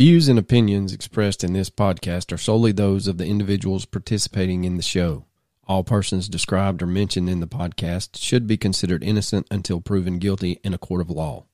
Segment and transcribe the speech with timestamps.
[0.00, 4.78] views and opinions expressed in this podcast are solely those of the individuals participating in
[4.78, 5.26] the show.
[5.68, 10.58] All persons described or mentioned in the podcast should be considered innocent until proven guilty
[10.64, 11.44] in a court of law.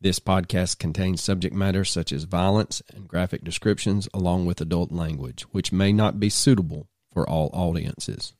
[0.00, 5.42] This podcast contains subject matter such as violence and graphic descriptions, along with adult language,
[5.52, 8.32] which may not be suitable for all audiences.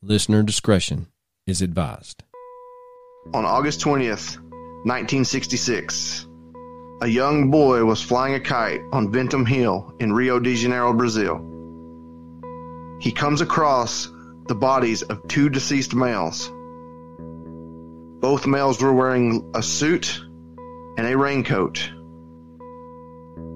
[0.00, 1.08] Listener discretion
[1.46, 2.22] is advised.
[3.34, 4.38] On August 20th,
[4.86, 6.26] 1966,
[7.02, 11.46] a young boy was flying a kite on Ventum Hill in Rio de Janeiro, Brazil.
[13.00, 14.10] He comes across
[14.48, 16.52] the bodies of two deceased males.
[18.20, 20.20] Both males were wearing a suit
[20.98, 21.90] and a raincoat.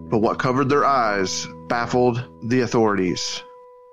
[0.09, 3.43] But what covered their eyes baffled the authorities.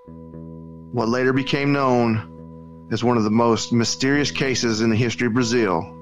[0.05, 5.33] What later became known as one of the most mysterious cases in the history of
[5.33, 6.00] Brazil.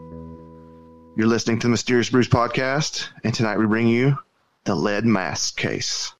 [1.20, 4.18] You're listening to the Mysterious Brews podcast, and tonight we bring you
[4.64, 6.14] the lead mask case.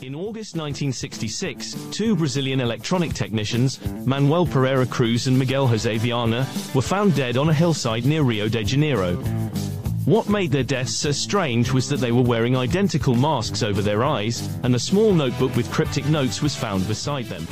[0.00, 6.80] In August 1966, two Brazilian electronic technicians, Manuel Pereira Cruz and Miguel Jose Viana, were
[6.80, 9.22] found dead on a hillside near Rio de Janeiro.
[10.04, 14.04] What made their deaths so strange was that they were wearing identical masks over their
[14.04, 17.46] eyes, and a small notebook with cryptic notes was found beside them.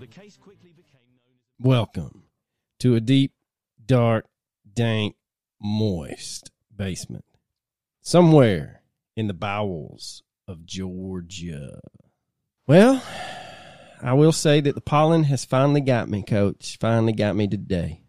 [0.00, 2.22] The case quickly became known Welcome
[2.80, 3.32] to a deep,
[3.84, 4.24] dark,
[4.72, 5.16] dank,
[5.60, 7.26] moist basement.
[8.00, 8.82] Somewhere
[9.14, 11.80] in the bowels of Georgia.
[12.66, 13.02] Well,
[14.00, 16.78] I will say that the pollen has finally got me, coach.
[16.80, 18.04] Finally got me today.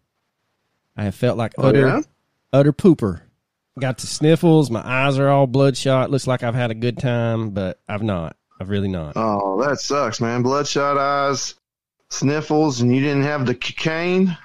[0.96, 2.00] I have felt like Oh, utter yeah?
[2.54, 3.22] utter pooper.
[3.80, 6.10] Got the sniffles, my eyes are all bloodshot.
[6.10, 8.36] Looks like I've had a good time, but I've not.
[8.60, 9.14] I've really not.
[9.16, 10.42] Oh, that sucks, man.
[10.42, 11.54] Bloodshot eyes,
[12.10, 14.36] sniffles, and you didn't have the cocaine.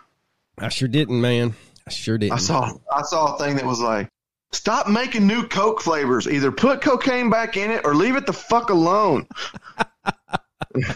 [0.57, 1.53] I sure didn't, man.
[1.85, 2.33] I sure didn't.
[2.33, 4.07] I saw I saw a thing that was like,
[4.53, 6.27] stop making new Coke flavors.
[6.27, 9.27] Either put cocaine back in it or leave it the fuck alone.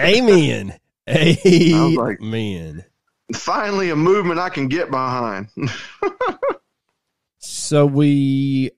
[0.00, 0.78] Amen.
[1.08, 2.84] was like- Amen.
[3.34, 5.48] Finally, a movement I can get behind.
[7.64, 8.72] So we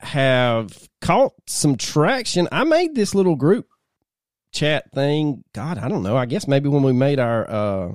[0.00, 2.48] have caught some traction.
[2.52, 3.66] I made this little group
[4.52, 5.42] chat thing.
[5.54, 6.18] God, I don't know.
[6.18, 7.94] I guess maybe when we made our uh,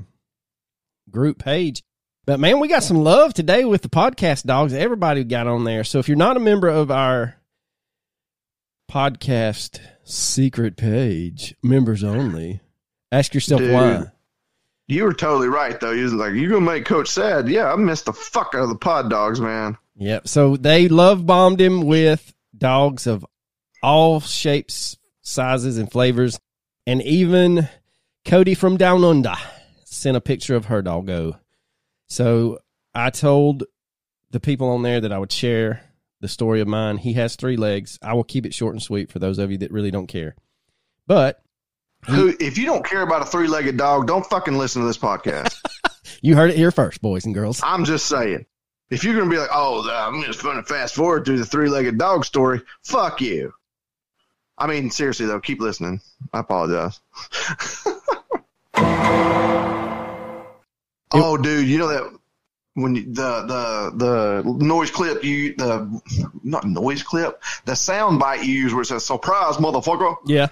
[1.11, 1.83] group page.
[2.25, 4.73] But man, we got some love today with the podcast dogs.
[4.73, 5.83] Everybody got on there.
[5.83, 7.35] So if you're not a member of our
[8.91, 12.61] podcast secret page, members only,
[13.11, 13.73] ask yourself Dude.
[13.73, 14.05] why.
[14.87, 15.91] you were totally right, though.
[15.91, 17.47] You was like, you gonna make Coach sad?
[17.47, 19.77] Yeah, I missed the fuck out of the pod dogs, man.
[19.95, 20.27] Yep.
[20.27, 23.25] So they love bombed him with dogs of
[23.83, 26.39] all shapes, sizes, and flavors.
[26.87, 27.67] And even
[28.25, 29.35] Cody from Down Under
[29.85, 31.39] sent a picture of her doggo.
[32.07, 32.59] So
[32.93, 33.63] I told
[34.31, 35.81] the people on there that I would share
[36.21, 36.97] the story of mine.
[36.97, 37.99] He has three legs.
[38.01, 40.35] I will keep it short and sweet for those of you that really don't care.
[41.07, 41.41] But
[42.05, 42.35] Who?
[42.39, 45.55] If you don't care about a three-legged dog, don't fucking listen to this podcast.
[46.21, 47.61] you heard it here first, boys and girls.
[47.63, 48.45] I'm just saying.
[48.91, 52.25] If you're gonna be like, oh, I'm just gonna fast forward through the three-legged dog
[52.25, 53.53] story, fuck you.
[54.57, 56.01] I mean, seriously though, keep listening.
[56.33, 56.99] I apologize.
[61.13, 62.19] oh, dude, you know that
[62.73, 66.01] when you, the the the noise clip you the
[66.43, 70.17] not noise clip the sound bite you use where it says surprise motherfucker.
[70.25, 70.47] Yeah.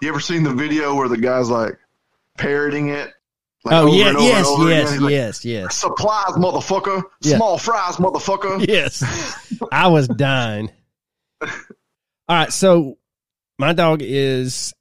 [0.00, 1.76] You ever seen the video where the guy's like
[2.36, 3.12] parroting it?
[3.70, 4.08] Like Oh, yeah.
[4.10, 4.68] and Yes, again?
[4.68, 5.76] yes, like, yes, yes.
[5.76, 7.02] Supplies, motherfucker.
[7.22, 7.36] Yeah.
[7.36, 8.66] Small fries, motherfucker.
[8.68, 9.02] yes.
[9.72, 10.70] I was dying.
[11.42, 11.48] All
[12.28, 12.98] right, so
[13.58, 14.74] my dog is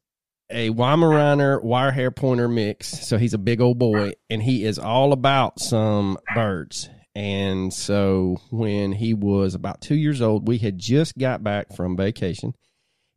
[0.50, 2.88] a Weimaraner wire hair pointer mix.
[3.08, 6.90] So he's a big old boy, and he is all about some birds.
[7.16, 11.98] And so when he was about two years old, we had just got back from
[11.98, 12.54] vacation.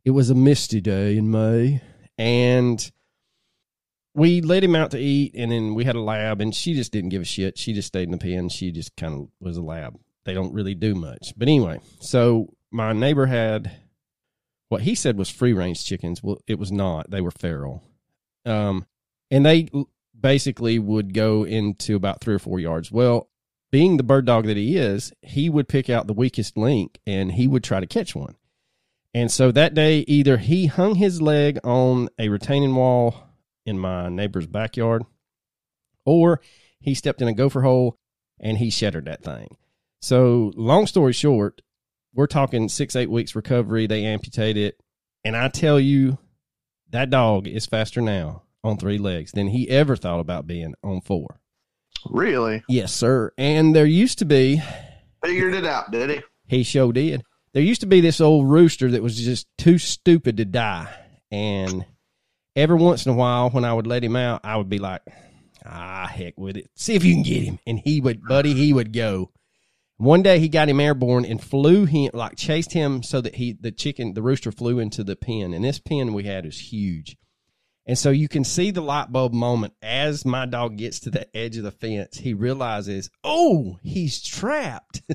[0.05, 1.81] It was a misty day in May,
[2.17, 2.91] and
[4.13, 6.91] we let him out to eat, and then we had a lab, and she just
[6.91, 7.57] didn't give a shit.
[7.57, 8.49] She just stayed in the pen.
[8.49, 9.97] She just kind of was a lab.
[10.25, 11.33] They don't really do much.
[11.37, 13.71] But anyway, so my neighbor had
[14.69, 16.21] what he said was free range chickens.
[16.21, 17.09] Well, it was not.
[17.09, 17.83] They were feral.
[18.45, 18.85] Um,
[19.29, 19.69] and they
[20.19, 22.91] basically would go into about three or four yards.
[22.91, 23.29] Well,
[23.71, 27.31] being the bird dog that he is, he would pick out the weakest link and
[27.31, 28.35] he would try to catch one.
[29.13, 33.30] And so that day, either he hung his leg on a retaining wall
[33.65, 35.03] in my neighbor's backyard,
[36.05, 36.41] or
[36.79, 37.97] he stepped in a gopher hole
[38.39, 39.57] and he shattered that thing.
[40.01, 41.61] So, long story short,
[42.13, 43.85] we're talking six, eight weeks recovery.
[43.87, 44.79] They amputate it.
[45.23, 46.17] And I tell you,
[46.89, 51.01] that dog is faster now on three legs than he ever thought about being on
[51.01, 51.39] four.
[52.09, 52.63] Really?
[52.67, 53.31] Yes, sir.
[53.37, 54.61] And there used to be,
[55.23, 56.21] Figured it out, did he?
[56.47, 57.21] he sure did.
[57.53, 60.89] There used to be this old rooster that was just too stupid to die.
[61.29, 61.85] And
[62.55, 65.01] every once in a while, when I would let him out, I would be like,
[65.65, 66.69] ah, heck with it.
[66.75, 67.59] See if you can get him.
[67.65, 69.31] And he would, buddy, he would go.
[69.97, 73.53] One day he got him airborne and flew him, like chased him so that he,
[73.53, 75.53] the chicken, the rooster flew into the pen.
[75.53, 77.17] And this pen we had is huge.
[77.85, 81.35] And so you can see the light bulb moment as my dog gets to the
[81.35, 82.17] edge of the fence.
[82.17, 85.01] He realizes, oh, he's trapped.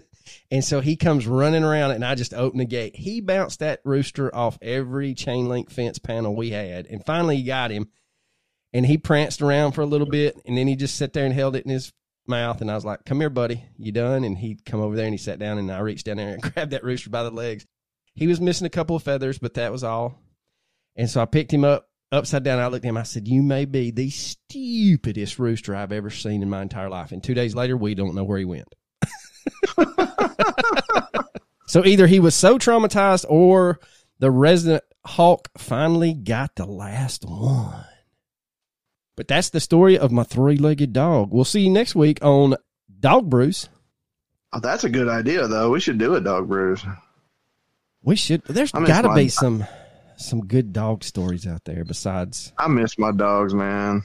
[0.50, 2.96] and so he comes running around and I just open the gate.
[2.96, 6.86] He bounced that rooster off every chain link fence panel we had.
[6.86, 7.88] And finally he got him
[8.72, 11.34] and he pranced around for a little bit and then he just sat there and
[11.34, 11.92] held it in his
[12.28, 12.60] mouth.
[12.60, 13.64] And I was like, come here, buddy.
[13.76, 14.22] You done?
[14.22, 16.42] And he'd come over there and he sat down and I reached down there and
[16.54, 17.66] grabbed that rooster by the legs.
[18.14, 20.22] He was missing a couple of feathers, but that was all.
[20.94, 22.60] And so I picked him up upside down.
[22.60, 22.96] I looked at him.
[22.96, 27.12] I said, "You may be the stupidest rooster I've ever seen in my entire life."
[27.12, 28.74] And two days later, we don't know where he went.
[31.66, 33.80] so either he was so traumatized, or
[34.18, 37.84] the resident hawk finally got the last one.
[39.16, 41.32] But that's the story of my three-legged dog.
[41.32, 42.56] We'll see you next week on
[43.00, 43.68] Dog Brews.
[44.52, 45.70] Oh, that's a good idea, though.
[45.70, 46.84] We should do a Dog Brews.
[48.02, 48.42] We should.
[48.44, 49.66] There's got to be some
[50.16, 54.02] some good dog stories out there besides I miss my dogs, man.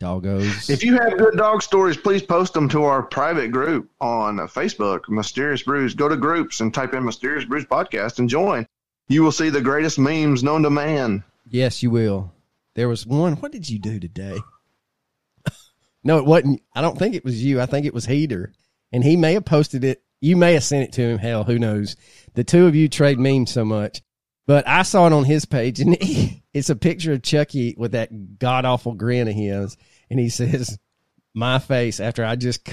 [0.00, 0.70] Doggos.
[0.70, 5.08] If you have good dog stories, please post them to our private group on Facebook,
[5.08, 5.94] Mysterious Brews.
[5.94, 8.66] Go to groups and type in Mysterious Brews Podcast and join.
[9.08, 11.24] You will see the greatest memes known to man.
[11.48, 12.32] Yes, you will.
[12.74, 13.34] There was one.
[13.34, 14.38] What did you do today?
[16.04, 16.62] no, it wasn't.
[16.74, 17.60] I don't think it was you.
[17.60, 18.52] I think it was Heater.
[18.92, 20.02] And he may have posted it.
[20.20, 21.18] You may have sent it to him.
[21.18, 21.96] Hell, who knows?
[22.34, 24.02] The two of you trade memes so much.
[24.48, 27.92] But I saw it on his page, and he, it's a picture of Chucky with
[27.92, 29.76] that god awful grin of his,
[30.08, 30.78] and he says,
[31.34, 32.66] "My face." After I just,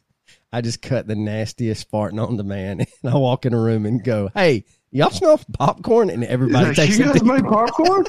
[0.54, 3.84] I just cut the nastiest farting on the man, and I walk in a room
[3.84, 8.06] and go, "Hey, y'all smell popcorn?" And everybody takes you guys made popcorn?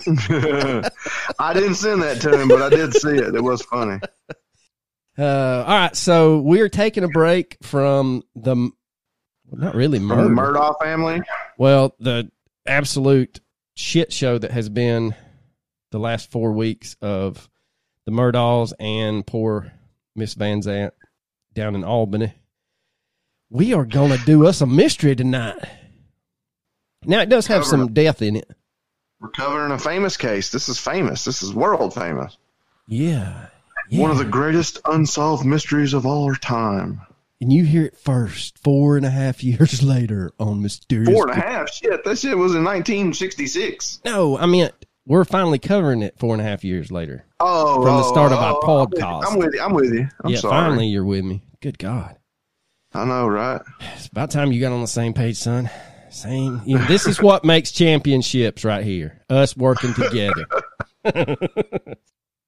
[1.37, 3.35] I didn't send that to him, but I did see it.
[3.35, 3.99] It was funny.
[5.17, 8.71] Uh, all right, so we're taking a break from the
[9.51, 10.23] not really murder.
[10.23, 11.21] the Murdaugh family.
[11.57, 12.31] Well, the
[12.69, 13.41] absolute
[13.75, 15.15] shit show that has been
[15.91, 17.49] the last four weeks of
[18.05, 19.71] the Murdaughs and poor
[20.15, 20.91] Miss Van Zant
[21.53, 22.33] down in Albany.
[23.49, 25.57] We are going to do us a mystery tonight.
[27.03, 28.49] Now, it does have some death in it.
[29.19, 30.51] We're covering a famous case.
[30.51, 31.25] This is famous.
[31.25, 32.37] This is world famous.
[32.87, 33.47] Yeah.
[33.89, 34.01] yeah.
[34.01, 37.01] One of the greatest unsolved mysteries of all time.
[37.41, 41.09] And you hear it first four and a half years later on Mysterious.
[41.09, 41.69] Four and a half.
[41.71, 44.01] Shit, that shit was in 1966.
[44.05, 44.69] No, I mean
[45.05, 47.25] we're finally covering it four and a half years later.
[47.39, 49.23] Oh, From the oh, start of our oh, podcast.
[49.27, 49.61] I'm with you.
[49.61, 50.07] I'm with you.
[50.23, 50.51] I'm yeah, sorry.
[50.51, 51.41] finally you're with me.
[51.61, 52.17] Good God,
[52.93, 53.61] I know, right?
[53.95, 55.69] it's about time you got on the same page, son.
[56.09, 56.61] Same.
[56.65, 59.21] You know, this is what makes championships right here.
[59.29, 60.45] Us working together.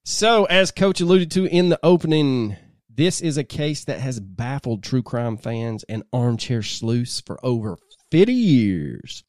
[0.04, 2.56] so, as Coach alluded to in the opening,
[2.94, 7.78] this is a case that has baffled true crime fans and armchair sleuths for over
[8.10, 9.24] 50 years.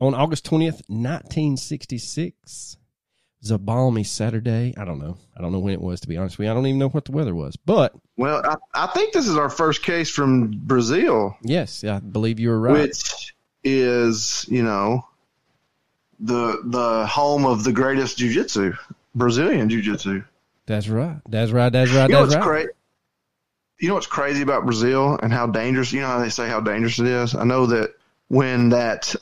[0.00, 4.74] On August 20th, 1966, it was a balmy Saturday.
[4.76, 5.16] I don't know.
[5.36, 6.50] I don't know when it was, to be honest with you.
[6.50, 7.56] I don't even know what the weather was.
[7.56, 12.38] But Well, I, I think this is our first case from Brazil, yes, I believe
[12.38, 12.74] you were right.
[12.74, 15.06] which is, you know,
[16.20, 18.74] the the home of the greatest jiu-jitsu,
[19.14, 20.22] Brazilian jiu-jitsu.
[20.66, 21.18] That's right.
[21.28, 21.72] That's right.
[21.72, 22.08] That's right.
[22.08, 22.64] You know That's what's right.
[22.64, 22.70] crazy?
[23.78, 25.92] You know what's crazy about Brazil and how dangerous?
[25.92, 27.34] You know how they say how dangerous it is.
[27.34, 27.94] I know that
[28.28, 29.14] when that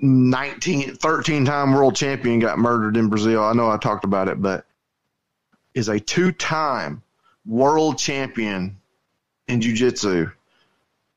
[0.00, 4.40] 19, 13 time world champion got murdered in Brazil, I know I talked about it,
[4.40, 4.66] but
[5.74, 7.02] is a two time
[7.46, 8.78] world champion
[9.46, 10.30] in jiu-jitsu.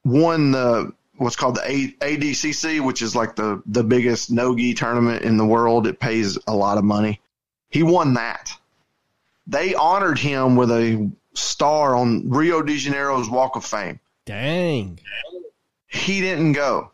[0.05, 5.37] Won the what's called the ADCC, which is like the the biggest no-gi tournament in
[5.37, 5.87] the world.
[5.87, 7.21] It pays a lot of money.
[7.69, 8.51] He won that
[9.47, 13.99] they honored him with a star on Rio de Janeiro's Walk of Fame.
[14.25, 14.99] Dang.
[15.87, 16.91] He didn't go.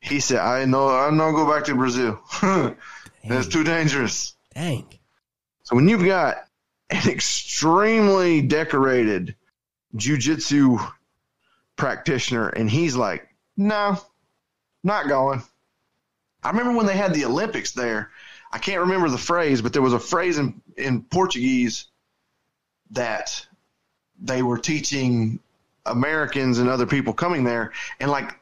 [0.00, 2.20] He said, "I know, I'm not go back to Brazil.
[3.24, 4.86] That's too dangerous." Dang.
[5.62, 6.36] So when you've got
[6.90, 9.36] an extremely decorated
[9.94, 10.84] jujitsu
[11.76, 13.98] practitioner, and he's like, "No,
[14.82, 15.42] not going."
[16.42, 18.10] I remember when they had the Olympics there.
[18.50, 21.86] I can't remember the phrase, but there was a phrase in, in Portuguese
[22.92, 23.46] that
[24.20, 25.40] they were teaching
[25.86, 28.34] Americans and other people coming there, and like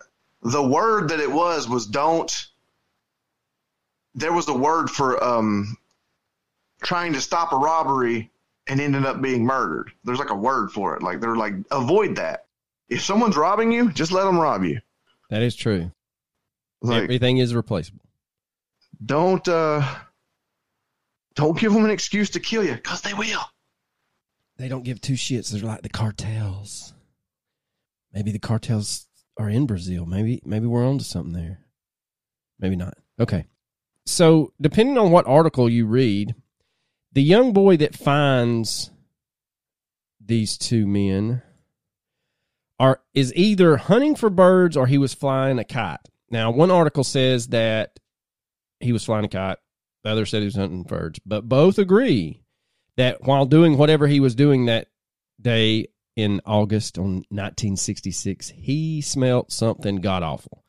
[0.43, 2.47] the word that it was was don't.
[4.15, 5.77] There was a word for um
[6.83, 8.31] trying to stop a robbery
[8.67, 9.93] and ended up being murdered.
[10.05, 11.03] There's like a word for it.
[11.03, 12.47] Like they're like avoid that.
[12.89, 14.81] If someone's robbing you, just let them rob you.
[15.31, 15.93] That is true.
[16.83, 18.05] Like Everything is replaceable.
[19.05, 19.87] don't uh
[21.35, 23.43] don't give them an excuse to kill you cuz they will.
[24.61, 25.51] They don't give two shits.
[25.51, 26.93] They're like the cartels.
[28.13, 29.07] Maybe the cartels
[29.39, 30.05] are in Brazil.
[30.05, 31.61] Maybe maybe we're onto something there.
[32.59, 32.93] Maybe not.
[33.19, 33.47] Okay.
[34.05, 36.35] So depending on what article you read,
[37.13, 38.91] the young boy that finds
[40.23, 41.41] these two men
[42.79, 46.01] are is either hunting for birds or he was flying a kite.
[46.29, 47.99] Now, one article says that
[48.79, 49.59] he was flying a kite.
[50.05, 52.43] The other said he was hunting birds, but both agree
[53.01, 54.89] that while doing whatever he was doing that
[55.41, 60.65] day in August on 1966, he smelt something god awful.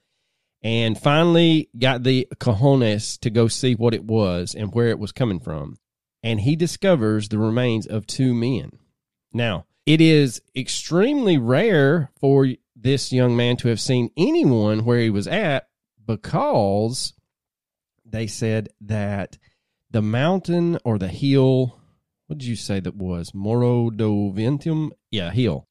[0.63, 5.11] And finally got the cojones to go see what it was and where it was
[5.11, 5.77] coming from.
[6.23, 8.71] And he discovers the remains of two men.
[9.33, 15.09] Now, it is extremely rare for this young man to have seen anyone where he
[15.09, 15.67] was at
[16.05, 17.13] because
[18.05, 19.37] they said that
[19.89, 21.80] the mountain or the hill,
[22.31, 23.33] what did you say that was?
[23.33, 24.91] Morro do Ventum?
[25.11, 25.67] Yeah, hill.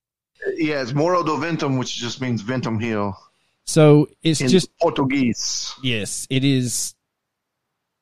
[0.59, 3.17] Yeah, it's Morro do Ventum, which just means Ventum Hill
[3.65, 5.73] So it's in just, Portuguese.
[5.83, 6.95] yes, it is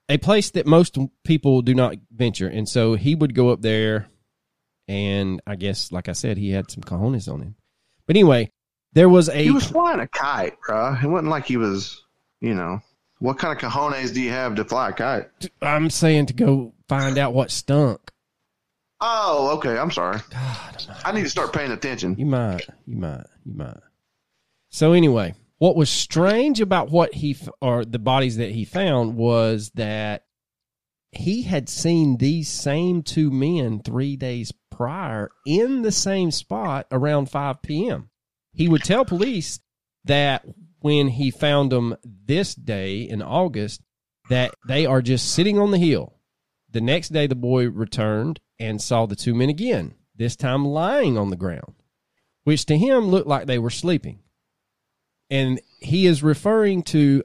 [0.09, 2.49] a place that most people do not venture.
[2.49, 4.09] And so he would go up there,
[4.89, 7.55] and I guess, like I said, he had some cojones on him.
[8.09, 8.51] But anyway,
[8.93, 9.41] there was a.
[9.41, 10.97] He was flying a kite, bro.
[11.01, 12.03] It wasn't like he was,
[12.41, 12.81] you know.
[13.21, 15.29] What kind of cojones do you have to fly a kite?
[15.63, 18.01] I'm saying to go find out what stunk.
[19.01, 19.79] Oh, okay.
[19.79, 20.21] I'm sorry.
[20.31, 22.17] God, I need to start paying attention.
[22.19, 22.67] You might.
[22.87, 23.27] You might.
[23.45, 23.81] You might.
[24.71, 29.71] So anyway, what was strange about what he or the bodies that he found was
[29.75, 30.25] that
[31.13, 37.31] he had seen these same two men 3 days prior in the same spot around
[37.31, 38.11] 5 p.m.
[38.53, 39.61] He would tell police
[40.05, 40.45] that
[40.81, 43.81] when he found them this day in August
[44.29, 46.19] that they are just sitting on the hill.
[46.71, 51.17] The next day the boy returned and saw the two men again, this time lying
[51.17, 51.75] on the ground
[52.49, 54.21] which to him looked like they were sleeping.
[55.29, 57.23] And he is referring to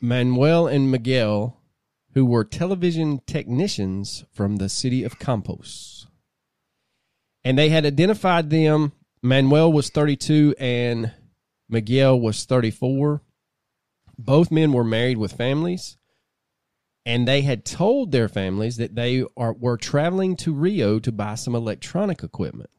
[0.00, 1.60] Manuel and Miguel,
[2.12, 6.06] who were television technicians from the city of Campos.
[7.42, 8.92] And they had identified them.
[9.22, 11.10] Manuel was 32 and
[11.68, 13.22] Miguel was 34.
[14.16, 15.96] Both men were married with families.
[17.06, 21.34] And they had told their families that they are, were traveling to Rio to buy
[21.34, 22.70] some electronic equipment.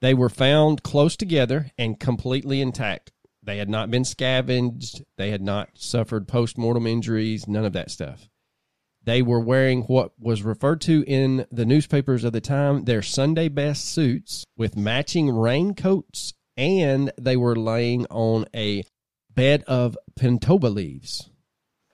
[0.00, 3.12] They were found close together and completely intact.
[3.42, 5.04] They had not been scavenged.
[5.16, 8.28] They had not suffered post mortem injuries, none of that stuff.
[9.02, 13.48] They were wearing what was referred to in the newspapers of the time their Sunday
[13.48, 18.84] best suits with matching raincoats, and they were laying on a
[19.34, 21.29] bed of pentoba leaves.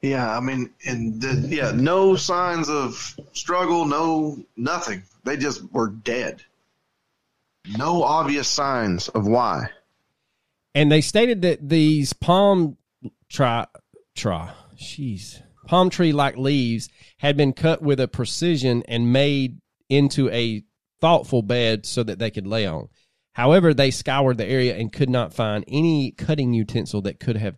[0.02, 5.02] Yeah, I mean, and the, yeah, no signs of struggle, no nothing.
[5.24, 6.42] They just were dead.
[7.76, 9.70] No obvious signs of why.
[10.74, 12.76] and they stated that these palm
[13.28, 13.66] tri
[14.14, 16.88] tri jeez palm tree like leaves
[17.18, 20.62] had been cut with a precision and made into a
[21.00, 22.88] thoughtful bed so that they could lay on.
[23.32, 27.56] However, they scoured the area and could not find any cutting utensil that could have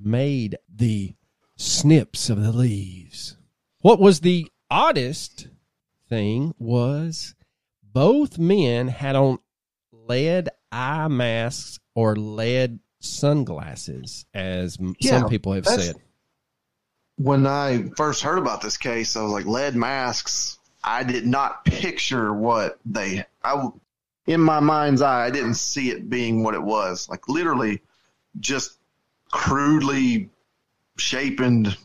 [0.00, 1.14] made the
[1.60, 3.36] snips of the leaves.
[3.80, 5.48] What was the oddest
[6.08, 7.34] thing was
[7.82, 9.38] both men had on
[9.92, 15.96] lead eye masks or lead sunglasses, as Yeah, some people have said.
[17.16, 20.58] When I first heard about this case, I was like, lead masks.
[20.82, 23.24] I did not picture what they.
[23.44, 23.68] I
[24.26, 27.08] in my mind's eye, I didn't see it being what it was.
[27.08, 27.82] Like literally,
[28.38, 28.78] just
[29.30, 30.30] crudely
[31.00, 31.76] shapened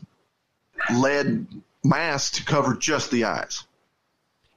[0.94, 1.46] lead
[1.82, 3.64] mask to cover just the eyes.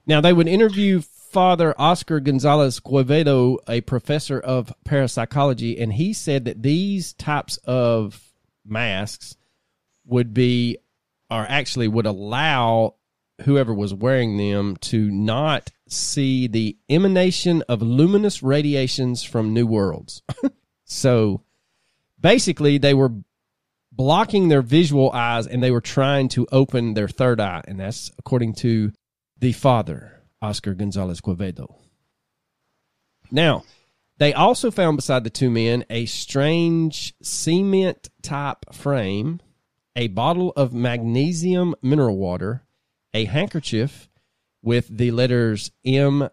[0.06, 6.46] Now, they would interview Father Oscar Gonzalez Quevedo, a professor of parapsychology, and he said
[6.46, 8.20] that these types of
[8.66, 9.38] masks
[10.06, 10.78] would be,
[11.30, 12.96] or actually would allow
[13.44, 20.24] whoever was wearing them to not see the emanation of luminous radiations from new worlds.
[20.86, 21.44] so
[22.20, 23.12] basically, they were
[24.00, 27.62] blocking their visual eyes and they were trying to open their third eye.
[27.68, 28.94] And that's according to
[29.38, 31.76] the father, Oscar Gonzalez Quevedo.
[33.30, 33.66] Now,
[34.18, 39.42] they also found beside the two men a strange cement type frame,
[39.98, 42.64] a bottle of magnesium mineral water,
[43.14, 44.08] a handkerchief
[44.62, 46.30] with the letters M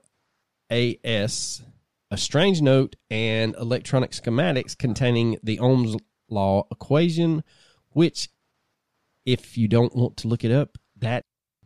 [0.70, 1.64] A S,
[2.12, 5.96] a strange note, and electronic schematics containing the Ohm's
[6.28, 7.42] law equation,
[7.90, 8.28] which,
[9.24, 11.24] if you don't want to look it up, that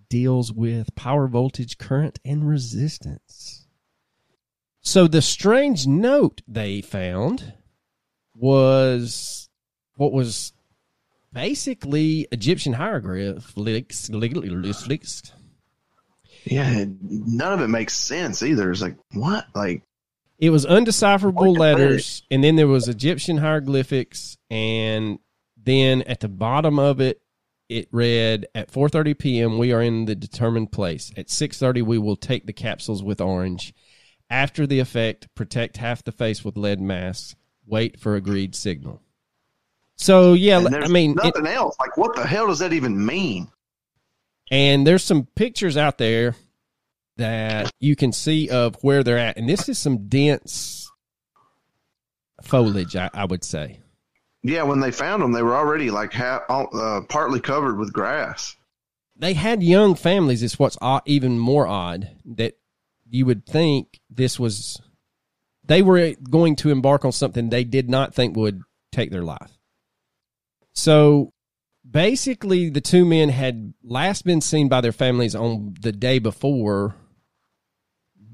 [0.09, 3.67] deals with power, voltage, current, and resistance.
[4.83, 7.55] So the strange note they found
[8.35, 9.49] was
[9.97, 10.53] what was
[11.33, 14.11] basically Egyptian hieroglyphs.
[16.45, 18.71] Yeah, none of it makes sense either.
[18.71, 19.47] It's like what?
[19.55, 19.83] Like
[20.41, 25.19] It was undecipherable letters, and then there was Egyptian hieroglyphics, and
[25.63, 27.21] then at the bottom of it,
[27.69, 31.13] it read, "At 4:30 p.m., we are in the determined place.
[31.17, 33.75] At 6:30, we will take the capsules with orange.
[34.31, 37.37] After the effect, protect half the face with lead masks.
[37.67, 39.03] Wait for agreed signal."
[39.97, 41.77] So yeah, I mean, it- nothing else.
[41.79, 43.49] Like what the hell does that even mean?
[44.53, 46.35] and there's some pictures out there
[47.17, 50.91] that you can see of where they're at, and this is some dense
[52.43, 53.81] foliage, I, I would say.
[54.43, 58.57] Yeah, when they found them, they were already like half, uh, partly covered with grass.
[59.17, 62.55] they had young families is what's odd, even more odd that
[63.11, 64.81] you would think this was
[65.65, 68.63] they were going to embark on something they did not think would
[68.93, 69.51] take their life
[70.73, 71.33] so
[71.91, 76.95] basically the two men had last been seen by their families on the day before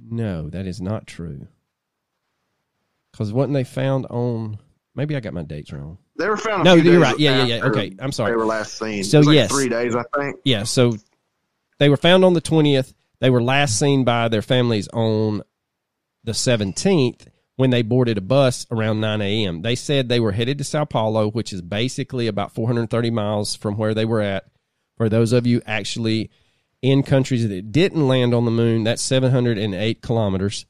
[0.09, 1.47] no that is not true
[3.13, 4.59] because wasn't they found on
[4.95, 6.65] maybe i got my dates wrong They were found.
[6.65, 7.19] No, you're right.
[7.19, 7.65] Yeah, yeah, yeah.
[7.67, 8.33] Okay, I'm sorry.
[8.33, 9.05] They were last seen.
[9.05, 9.51] So, It was like yes.
[9.53, 10.37] three days, I think.
[10.45, 10.97] Yeah, so
[11.79, 12.95] they were found on the 20th.
[13.21, 15.43] They were last seen by their families on
[16.25, 19.63] the 17th when they boarded a bus around 9 a.m.
[19.63, 23.77] They said they were headed to Sao Paulo, which is basically about 430 miles from
[23.77, 24.45] where they were at.
[24.97, 26.31] For those of you actually
[26.83, 30.67] in countries that didn't land on the moon, that's 708 kilometers.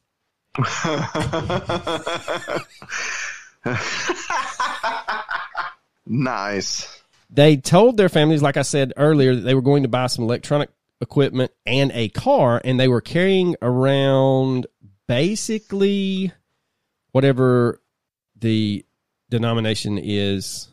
[6.05, 7.01] nice.
[7.29, 10.23] They told their families, like I said earlier, that they were going to buy some
[10.23, 10.69] electronic
[11.01, 14.67] equipment and a car, and they were carrying around
[15.07, 16.31] basically
[17.17, 17.81] whatever
[18.35, 18.85] the
[19.31, 20.69] denomination is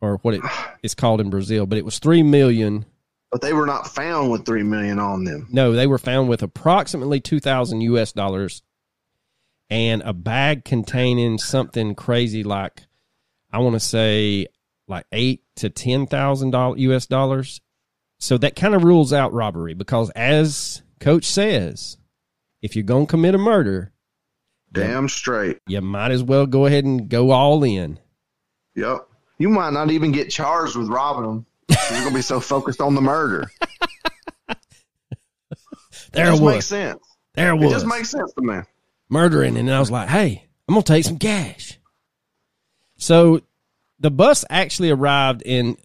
[0.00, 0.40] or what it
[0.82, 2.84] is called in Brazil, but it was three million.
[3.30, 5.46] But they were not found with three million on them.
[5.52, 8.64] No, they were found with approximately two thousand US dollars
[9.70, 12.82] and a bag containing something crazy like
[13.52, 14.48] I want to say
[14.88, 17.60] like eight to ten thousand dollars US dollars.
[18.18, 21.98] So that kind of rules out robbery because as Coach says,
[22.62, 23.92] if you're gonna commit a murder,
[24.74, 25.58] Damn straight.
[25.66, 27.98] you might as well go ahead and go all in.
[28.74, 29.08] Yep.
[29.38, 31.46] You might not even get charged with robbing them.
[31.90, 33.50] You're gonna be so focused on the murder.
[36.12, 36.54] There it it just was.
[36.54, 37.00] makes sense.
[37.34, 37.72] there it It was.
[37.72, 38.58] just makes sense to me.
[39.08, 41.78] murdering and I was like, "Hey, I'm going to take some cash."
[42.96, 43.40] So
[43.98, 45.76] the bus actually arrived in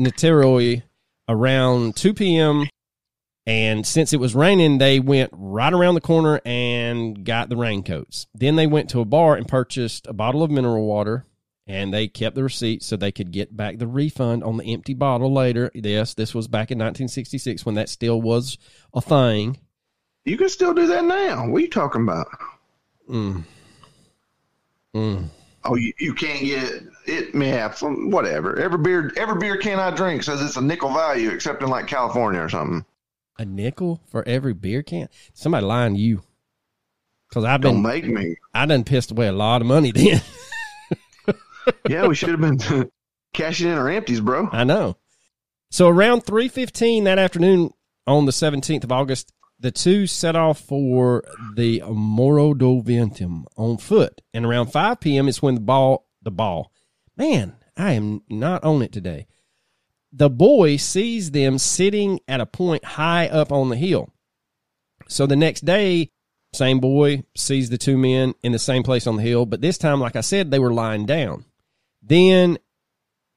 [0.00, 0.82] Niterói
[1.28, 2.66] around 2 p.m.
[3.46, 8.26] and since it was raining, they went right around the corner and got the raincoats.
[8.34, 11.26] Then they went to a bar and purchased a bottle of mineral water
[11.66, 14.94] and they kept the receipt so they could get back the refund on the empty
[14.94, 15.70] bottle later.
[15.74, 18.58] Yes, this was back in 1966 when that still was
[18.92, 19.58] a thing.
[20.24, 21.48] You can still do that now.
[21.48, 22.26] What are you talking about?
[23.08, 23.44] Mm.
[24.94, 25.28] Mm.
[25.64, 27.34] Oh, you, you can't get it.
[27.34, 28.58] Yeah, whatever.
[28.58, 31.86] Every beer, every beer can I drink says it's a nickel value, except in like
[31.86, 32.84] California or something.
[33.38, 35.08] A nickel for every beer can?
[35.32, 36.22] Somebody lying to you.
[37.28, 37.74] Because I've been.
[37.74, 38.36] Don't make me.
[38.52, 40.20] I done pissed away a lot of money then.
[41.88, 42.90] Yeah, we should have been
[43.32, 44.48] cashing in our empties, bro.
[44.52, 44.96] I know.
[45.70, 47.70] So around 3.15 that afternoon
[48.06, 51.24] on the 17th of August, the two set off for
[51.56, 54.20] the Morro do Ventum on foot.
[54.32, 55.28] And around 5 p.m.
[55.28, 56.70] is when the ball, the ball,
[57.16, 59.26] man, I am not on it today.
[60.16, 64.10] The boy sees them sitting at a point high up on the hill.
[65.08, 66.10] So the next day,
[66.52, 69.76] same boy sees the two men in the same place on the hill, but this
[69.76, 71.44] time, like I said, they were lying down.
[72.00, 72.58] Then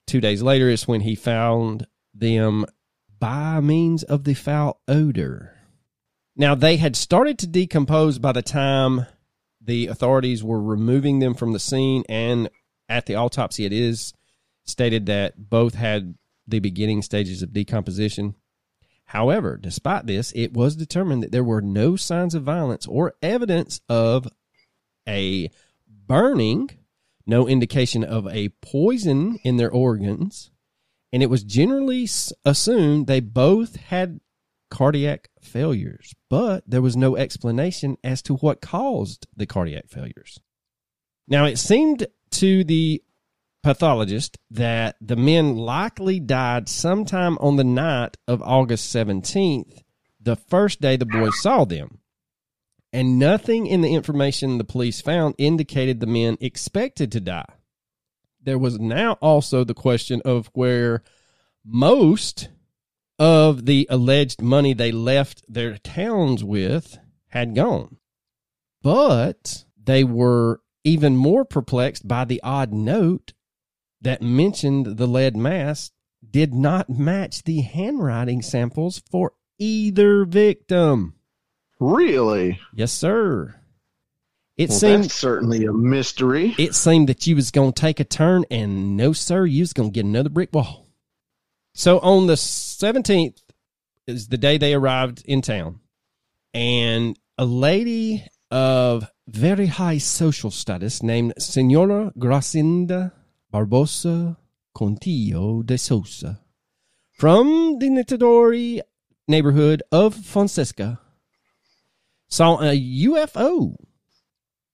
[0.05, 2.67] two days later is when he found them
[3.19, 5.55] by means of the foul odor.
[6.35, 9.07] Now, they had started to decompose by the time
[9.59, 12.49] the authorities were removing them from the scene, and
[12.87, 14.13] at the autopsy, it is
[14.63, 16.13] stated that both had
[16.47, 18.36] the beginning stages of decomposition.
[19.05, 23.79] However, despite this, it was determined that there were no signs of violence or evidence
[23.88, 24.27] of
[25.07, 25.49] a
[25.88, 26.69] burning,
[27.25, 30.51] no indication of a poison in their organs,
[31.13, 32.07] and it was generally
[32.43, 34.19] assumed they both had
[34.69, 40.39] cardiac failures, but there was no explanation as to what caused the cardiac failures.
[41.27, 43.01] Now, it seemed to the
[43.67, 49.84] pathologist that the men likely died sometime on the night of August 17th,
[50.21, 51.99] the first day the boys saw them.
[52.93, 57.53] And nothing in the information the police found indicated the men expected to die.
[58.41, 61.03] There was now also the question of where
[61.65, 62.47] most
[63.19, 66.97] of the alleged money they left their towns with
[67.32, 67.97] had gone.
[68.82, 73.34] But they were even more perplexed by the odd note
[74.01, 75.91] that mentioned the lead mask
[76.29, 81.15] did not match the handwriting samples for either victim.
[81.79, 82.60] Really?
[82.73, 83.55] Yes, sir.
[84.57, 86.55] It Well, seemed certainly a mystery.
[86.57, 89.91] it seemed that you was gonna take a turn, and no, sir, you was gonna
[89.91, 90.88] get another brick wall.
[91.75, 93.39] So on the seventeenth
[94.07, 95.79] is the day they arrived in town,
[96.55, 103.12] and a lady of very high social status named Senora Gracinda
[103.58, 104.36] Barbosa uh,
[104.78, 106.41] Contillo de Sousa
[107.12, 108.82] from the Niterói
[109.28, 111.00] neighborhood of Fonseca
[112.28, 113.76] saw a UFO.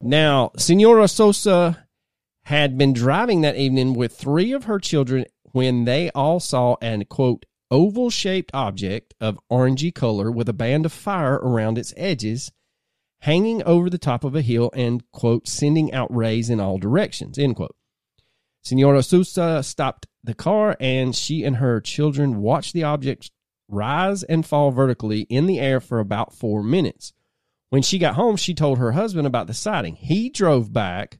[0.02, 1.88] Now, Senora Sosa
[2.44, 7.06] had been driving that evening with three of her children when they all saw an
[7.06, 12.52] quote oval shaped object of orangey color with a band of fire around its edges
[13.22, 17.40] hanging over the top of a hill and quote sending out rays in all directions
[17.40, 17.76] end quote
[18.64, 23.30] senora sousa stopped the car and she and her children watched the object
[23.68, 27.14] rise and fall vertically in the air for about four minutes.
[27.70, 29.96] When she got home she told her husband about the sighting.
[29.96, 31.20] He drove back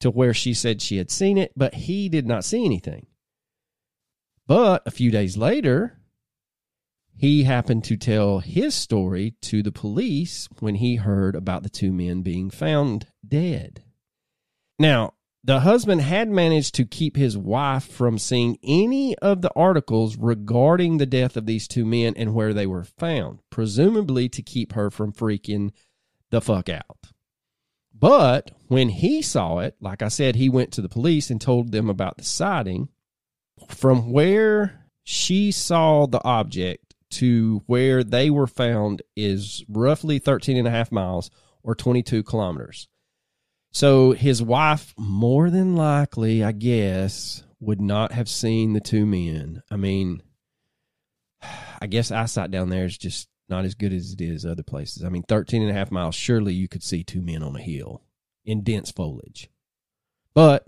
[0.00, 3.06] to where she said she had seen it but he did not see anything.
[4.46, 5.98] But a few days later,
[7.16, 11.92] he happened to tell his story to the police when he heard about the two
[11.92, 13.82] men being found dead.
[14.78, 20.16] Now, the husband had managed to keep his wife from seeing any of the articles
[20.16, 24.72] regarding the death of these two men and where they were found, presumably to keep
[24.72, 25.70] her from freaking
[26.30, 27.12] the fuck out.
[27.94, 31.72] But when he saw it, like I said, he went to the police and told
[31.72, 32.88] them about the sighting
[33.68, 40.68] from where she saw the object to where they were found is roughly 13 and
[40.68, 41.30] a half miles
[41.62, 42.88] or 22 kilometers.
[43.72, 49.62] So his wife, more than likely, I guess, would not have seen the two men.
[49.70, 50.22] I mean,
[51.80, 55.04] I guess eyesight down there is just not as good as it is other places.
[55.04, 57.60] I mean, 13 and a half miles, surely you could see two men on a
[57.60, 58.02] hill
[58.44, 59.48] in dense foliage.
[60.34, 60.66] But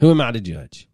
[0.00, 0.88] who am I to judge?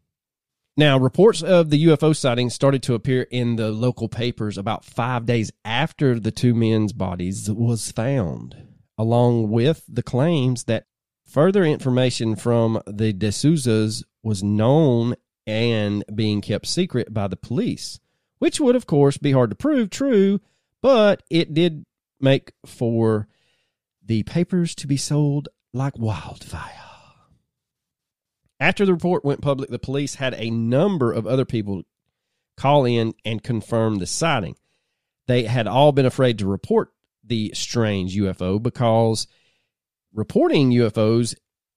[0.77, 5.27] Now, reports of the UFO sighting started to appear in the local papers about five
[5.27, 8.57] days after the two men's bodies was found,
[8.97, 10.87] along with the claims that
[11.33, 15.15] further information from the D'Souza's was known
[15.47, 17.99] and being kept secret by the police,
[18.39, 20.41] which would, of course, be hard to prove true,
[20.83, 21.87] but it did
[22.21, 23.29] make for
[24.05, 26.71] the papers to be sold like wildfire.
[28.61, 31.83] After the report went public, the police had a number of other people
[32.59, 34.55] call in and confirm the sighting.
[35.27, 36.93] They had all been afraid to report
[37.25, 39.27] the strange UFO because
[40.13, 41.35] reporting UFOs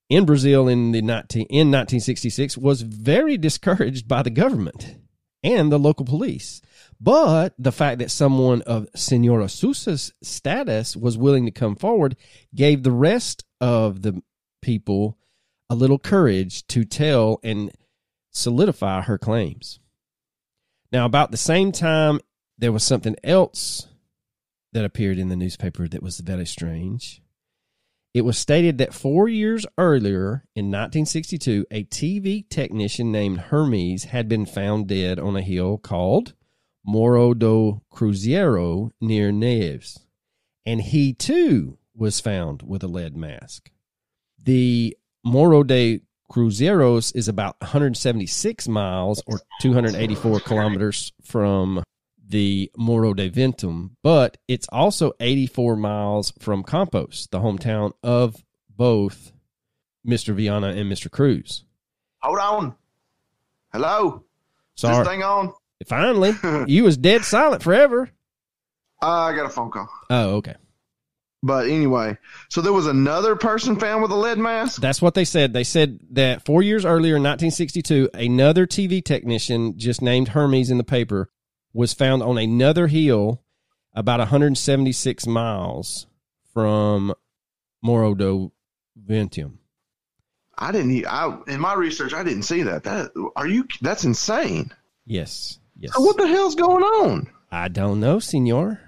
[0.09, 4.95] in Brazil in the 19, in 1966 was very discouraged by the government
[5.43, 6.61] and the local police.
[6.99, 12.15] But the fact that someone of Senora Sousa's status was willing to come forward
[12.53, 14.21] gave the rest of the
[14.61, 15.17] people
[15.69, 17.71] a little courage to tell and
[18.31, 19.79] solidify her claims.
[20.91, 22.19] Now, about the same time,
[22.57, 23.87] there was something else
[24.71, 27.21] that appeared in the newspaper that was very strange.
[28.15, 34.29] It was stated that four years earlier, in 1962, a TV technician named Hermes had
[34.29, 36.33] been found dead on a hill called
[36.85, 39.99] Morro do Cruzeiro near Neves.
[40.65, 43.69] And he too was found with a lead mask.
[44.41, 45.99] The Morro de
[46.31, 51.83] Cruzeiros is about 176 miles or 284 kilometers from
[52.27, 59.31] the Morro de Ventum, but it's also 84 miles from Campos, the hometown of both
[60.07, 60.35] Mr.
[60.35, 61.09] Viana and Mr.
[61.09, 61.63] Cruz.
[62.21, 62.75] Hold on.
[63.71, 64.23] Hello.
[64.75, 64.97] Is Sorry.
[64.97, 65.53] this thing on?
[65.87, 66.33] Finally,
[66.67, 68.09] you was dead silent forever.
[69.01, 69.89] Uh, I got a phone call.
[70.09, 70.55] Oh, okay.
[71.43, 72.17] But anyway,
[72.49, 74.81] so there was another person found with a lead mask.
[74.81, 75.53] That's what they said.
[75.53, 80.79] They said that four years earlier in 1962, another TV technician, just named Hermes in
[80.79, 81.29] the paper,
[81.75, 83.43] was found on another hill
[83.93, 86.07] about 176 miles
[86.53, 87.13] from
[87.83, 88.53] Morro do
[88.97, 89.57] Ventum.
[90.57, 91.05] I didn't.
[91.05, 92.85] I in my research, I didn't see that.
[92.85, 93.67] That are you?
[93.81, 94.73] That's insane.
[95.05, 95.93] Yes, yes.
[95.93, 97.29] So what the hell's going on?
[97.51, 98.79] I don't know, senor.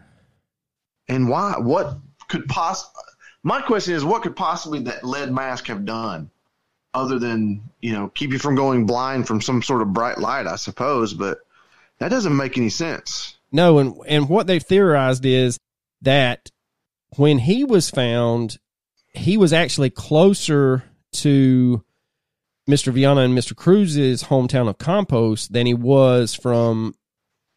[1.10, 1.56] And why?
[1.58, 1.98] What
[2.30, 2.90] could poss?
[3.44, 6.32] My question is, what could possibly that lead mask have done,
[6.94, 10.48] other than you know keep you from going blind from some sort of bright light?
[10.48, 11.40] I suppose, but
[12.00, 13.38] that doesn't make any sense.
[13.52, 15.60] No, and and what they've theorized is
[16.02, 16.52] that
[17.16, 18.60] when he was found,
[19.14, 20.84] he was actually closer
[21.14, 21.84] to
[22.70, 22.92] Mr.
[22.92, 23.56] Viana and Mr.
[23.56, 26.96] Cruz's hometown of Campos than he was from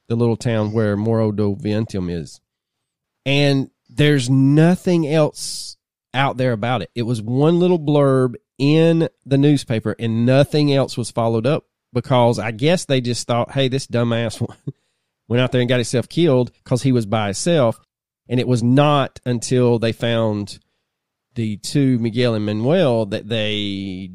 [0.09, 2.41] the little town where Morro do Ventum is.
[3.27, 5.77] And there's nothing else
[6.15, 6.91] out there about it.
[6.95, 12.39] It was one little blurb in the newspaper and nothing else was followed up because
[12.39, 14.41] I guess they just thought, hey, this dumbass
[15.29, 17.81] went out there and got himself killed because he was by himself.
[18.29, 20.61] And it was not until they found
[21.35, 24.11] the two Miguel and Manuel that they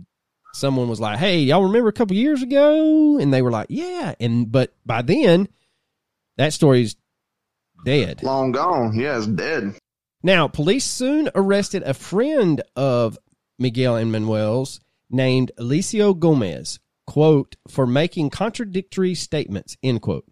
[0.53, 4.15] someone was like, "Hey, y'all remember a couple years ago?" And they were like, "Yeah."
[4.19, 5.49] And but by then,
[6.37, 6.95] that story's
[7.83, 8.23] dead.
[8.23, 8.97] Long gone.
[8.97, 9.75] Yeah, it's dead.
[10.23, 13.17] Now, police soon arrested a friend of
[13.59, 20.25] Miguel and Manuel's named Alicio Gomez, quote, for making contradictory statements, end quote.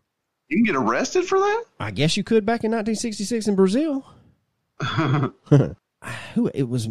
[0.50, 1.64] You can get arrested for that.
[1.80, 4.06] I guess you could back in 1966 in Brazil.
[6.34, 6.90] Who it was?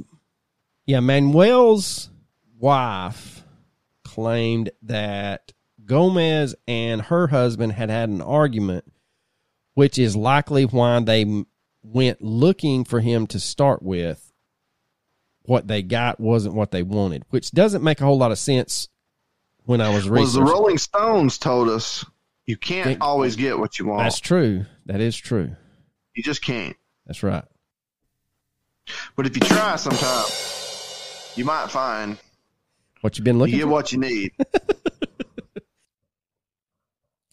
[0.87, 2.11] Yeah, Manuel's
[2.59, 3.45] wife
[4.05, 5.53] claimed that
[5.85, 8.85] Gomez and her husband had had an argument,
[9.75, 11.45] which is likely why they
[11.83, 14.33] went looking for him to start with.
[15.45, 18.89] What they got wasn't what they wanted, which doesn't make a whole lot of sense
[19.65, 20.43] when I was Was the.
[20.43, 22.05] Rolling Stones told us
[22.47, 24.03] you can't always get what you want.
[24.03, 24.67] That's true.
[24.87, 25.55] That is true.
[26.15, 26.77] you just can't.
[27.07, 27.45] That's right.
[29.17, 30.25] But if you try sometime,
[31.37, 32.19] you might find
[33.01, 33.69] What you've been you looking get for?
[33.69, 34.33] what you need.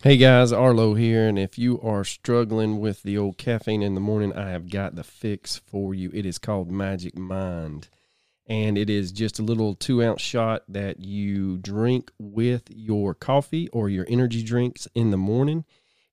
[0.01, 3.99] Hey guys, Arlo here, and if you are struggling with the old caffeine in the
[3.99, 6.09] morning, I have got the fix for you.
[6.13, 7.89] It is called Magic Mind,
[8.49, 13.69] and it is just a little two ounce shot that you drink with your coffee
[13.69, 15.63] or your energy drinks in the morning.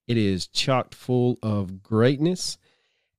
[0.07, 2.59] It is chocked full of greatness,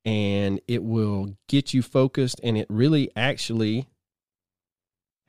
[0.06, 3.88] and it will get you focused, and it really actually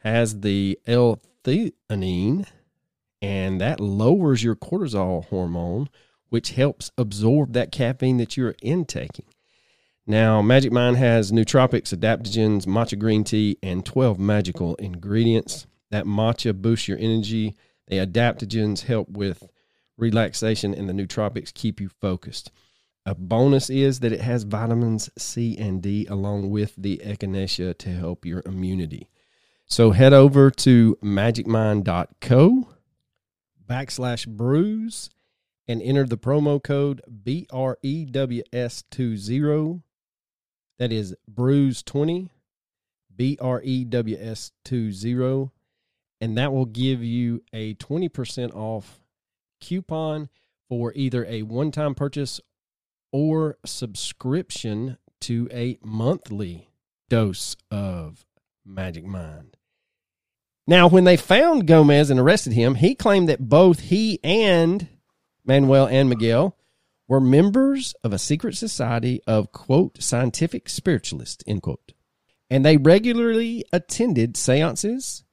[0.03, 2.46] has the L-theanine
[3.20, 5.88] and that lowers your cortisol hormone,
[6.29, 9.24] which helps absorb that caffeine that you're intaking.
[10.11, 15.66] Now, Magic Mind has nootropics, adaptogens, matcha green tea, and 12 magical ingredients.
[15.90, 17.55] That matcha boosts your energy.
[17.88, 19.51] The adaptogens help with
[19.99, 22.51] relaxation, and the nootropics keep you focused.
[23.05, 27.90] A bonus is that it has vitamins C and D along with the echinacea to
[27.90, 29.11] help your immunity.
[29.66, 32.68] So head over to magicmind.co
[33.68, 35.11] backslash brews
[35.66, 39.83] and enter the promo code E BREWS20.
[40.78, 42.28] That is brews20,
[43.20, 45.50] E BREWS20.
[46.20, 49.00] And that will give you a 20% off
[49.60, 50.28] coupon
[50.68, 52.40] for either a one time purchase
[53.12, 56.70] or subscription to a monthly
[57.08, 58.26] dose of
[58.64, 59.56] Magic Mind.
[60.66, 64.88] Now, when they found Gomez and arrested him, he claimed that both he and
[65.44, 66.56] Manuel and Miguel
[67.09, 71.92] were members of a secret society of, quote, scientific spiritualists, end quote.
[72.51, 75.25] And they regularly attended seances,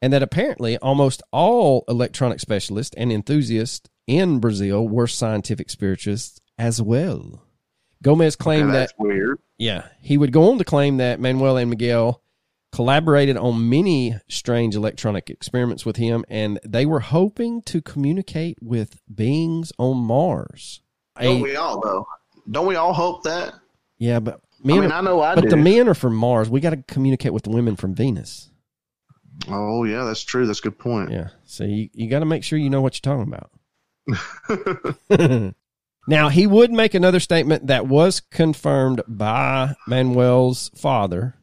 [0.00, 6.80] and that apparently almost all electronic specialists and enthusiasts in Brazil were scientific spiritualists as
[6.80, 7.42] well.
[8.02, 9.38] Gomez claimed Okay, that weird.
[9.58, 12.20] yeah, he would go on to claim that Manuel and Miguel
[12.70, 19.00] collaborated on many strange electronic experiments with him, and they were hoping to communicate with
[19.12, 20.82] beings on Mars.
[21.20, 22.06] Don't A- we all though?
[22.50, 23.54] Don't we all hope that?
[23.98, 25.50] yeah, but I men, mean, I know I but do.
[25.50, 26.48] the men are from Mars.
[26.50, 28.50] We got to communicate with the women from Venus.
[29.48, 30.46] oh yeah, that's true.
[30.46, 31.10] That's a good point.
[31.10, 33.50] Yeah, so you, you got to make sure you know what you're talking about.
[36.06, 41.34] now, he would make another statement that was confirmed by Manuel's father,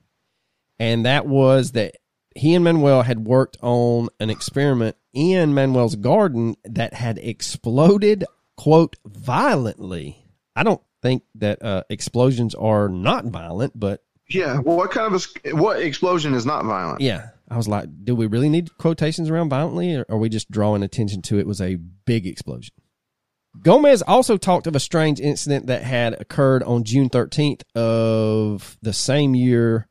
[0.79, 1.95] and that was that
[2.35, 8.23] he and Manuel had worked on an experiment in Manuel's garden that had exploded,
[8.61, 10.23] quote, violently.
[10.55, 14.59] I don't think that uh, explosions are not violent, but Yeah.
[14.59, 17.01] Well, what kind of a, what explosion is not violent?
[17.01, 20.51] yeah, I was like, do we really need quotations around violently, or are we just
[20.51, 22.75] drawing attention to it was a big explosion?
[23.63, 28.93] Gomez also talked of a strange incident that had occurred on June 13th of the
[28.93, 29.87] same year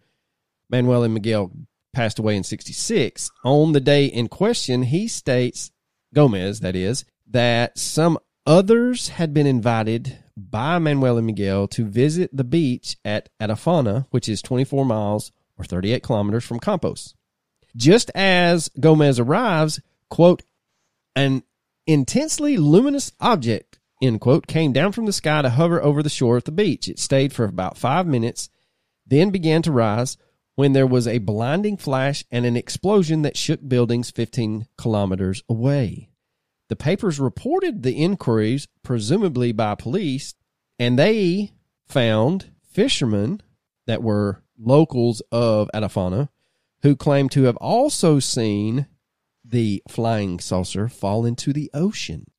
[0.70, 1.50] Manuel and Miguel
[1.92, 3.30] passed away in 66.
[3.44, 5.72] On the day in question, he states,
[6.14, 12.31] Gomez, that is, that some others had been invited by Manuel and Miguel to visit
[12.33, 17.14] the beach at Atafona, which is 24 miles or 38 kilometers from Campos.
[17.76, 20.42] Just as Gomez arrives, quote,
[21.14, 21.42] an
[21.87, 26.37] intensely luminous object, end quote, came down from the sky to hover over the shore
[26.37, 26.88] at the beach.
[26.88, 28.48] It stayed for about five minutes,
[29.07, 30.16] then began to rise
[30.55, 36.10] when there was a blinding flash and an explosion that shook buildings 15 kilometers away.
[36.70, 40.35] The papers reported the inquiries, presumably by police,
[40.78, 41.50] and they
[41.88, 43.42] found fishermen
[43.88, 46.28] that were locals of Atafona
[46.83, 48.87] who claimed to have also seen
[49.44, 52.30] the flying saucer fall into the ocean.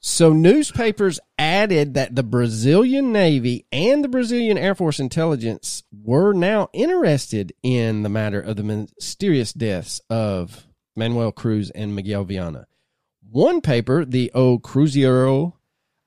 [0.00, 6.68] So newspapers added that the Brazilian Navy and the Brazilian Air Force intelligence were now
[6.74, 12.66] interested in the matter of the mysterious deaths of Manuel Cruz and Miguel Viana.
[13.30, 15.52] One paper, the O Cruzeiro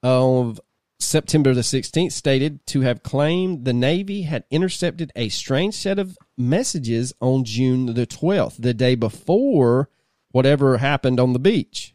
[0.02, 0.60] of
[1.00, 6.18] September the 16th, stated to have claimed the Navy had intercepted a strange set of
[6.36, 9.90] messages on June the 12th, the day before
[10.32, 11.94] whatever happened on the beach.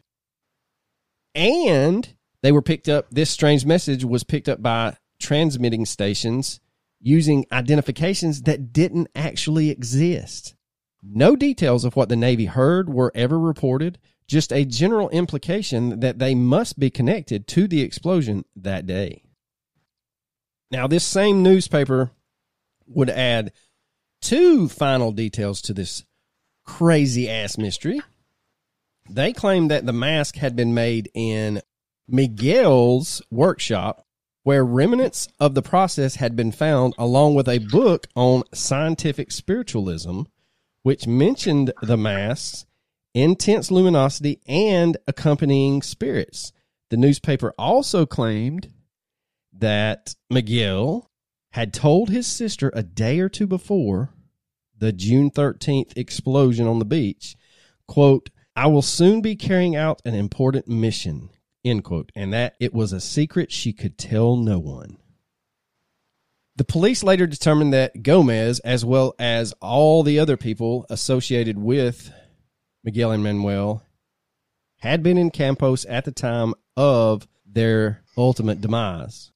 [1.35, 6.61] And they were picked up, this strange message was picked up by transmitting stations
[7.01, 10.55] using identifications that didn't actually exist.
[11.03, 16.19] No details of what the Navy heard were ever reported, just a general implication that
[16.19, 19.23] they must be connected to the explosion that day.
[20.69, 22.11] Now, this same newspaper
[22.87, 23.53] would add
[24.21, 26.03] two final details to this
[26.65, 28.01] crazy ass mystery.
[29.09, 31.61] They claimed that the mask had been made in
[32.09, 34.05] Miguel's workshop,
[34.43, 40.23] where remnants of the process had been found, along with a book on scientific spiritualism,
[40.83, 42.65] which mentioned the masks,
[43.17, 46.51] intense luminosity, and accompanying spirits.
[46.89, 48.71] The newspaper also claimed
[49.51, 51.09] that Miguel
[51.51, 54.13] had told his sister a day or two before
[54.77, 57.35] the June 13th explosion on the beach,
[57.87, 61.29] quote, I will soon be carrying out an important mission,
[61.65, 64.97] end quote, and that it was a secret she could tell no one.
[66.55, 72.11] The police later determined that Gomez, as well as all the other people associated with
[72.87, 73.83] Miguel and Manuel,
[74.77, 79.33] had been in Campos at the time of their ultimate demise.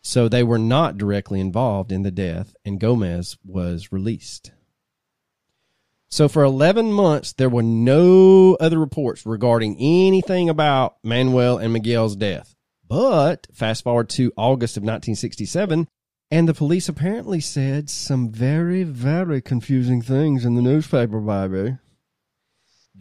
[0.00, 4.52] So they were not directly involved in the death, and Gomez was released.
[6.08, 12.16] So for 11 months, there were no other reports regarding anything about Manuel and Miguel's
[12.16, 12.54] death.
[12.88, 15.88] But fast forward to August of 1967,
[16.30, 21.76] and the police apparently said some very, very confusing things in the newspaper, baby.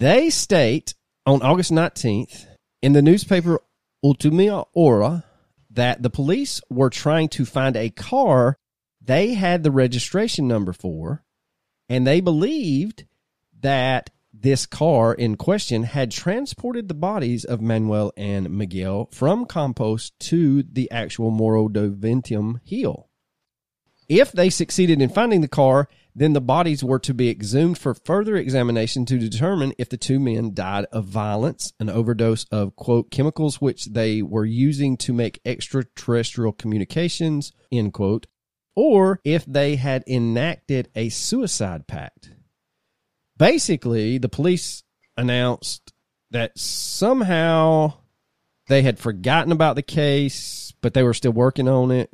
[0.01, 0.95] They state
[1.27, 2.47] on August 19th
[2.81, 3.59] in the newspaper
[4.03, 5.25] Ultima Hora
[5.69, 8.57] that the police were trying to find a car
[8.99, 11.23] they had the registration number for,
[11.87, 13.05] and they believed
[13.59, 20.13] that this car in question had transported the bodies of Manuel and Miguel from Campos
[20.21, 23.10] to the actual Morro do Ventium hill.
[24.11, 27.93] If they succeeded in finding the car, then the bodies were to be exhumed for
[27.93, 33.09] further examination to determine if the two men died of violence, an overdose of, quote,
[33.09, 38.27] chemicals which they were using to make extraterrestrial communications, end quote,
[38.75, 42.31] or if they had enacted a suicide pact.
[43.37, 44.83] Basically, the police
[45.15, 45.93] announced
[46.31, 47.93] that somehow
[48.67, 52.13] they had forgotten about the case, but they were still working on it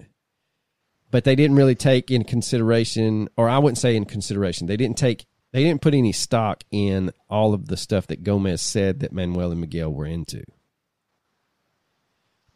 [1.18, 5.00] but they didn't really take in consideration, or I wouldn't say in consideration, they didn't
[5.00, 9.12] take, they didn't put any stock in all of the stuff that Gomez said that
[9.12, 10.44] Manuel and Miguel were into.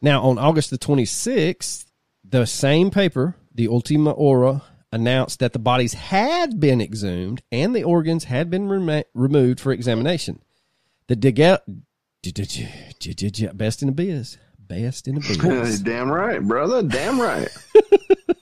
[0.00, 1.86] Now, on August the 26th,
[2.22, 7.82] the same paper, the Ultima Hora, announced that the bodies had been exhumed and the
[7.82, 10.40] organs had been rem- removed for examination.
[11.08, 11.58] The Digel,
[13.56, 15.20] best in the biz, best in the
[15.64, 15.80] biz.
[15.80, 16.84] Damn right, brother.
[16.84, 17.48] Damn right.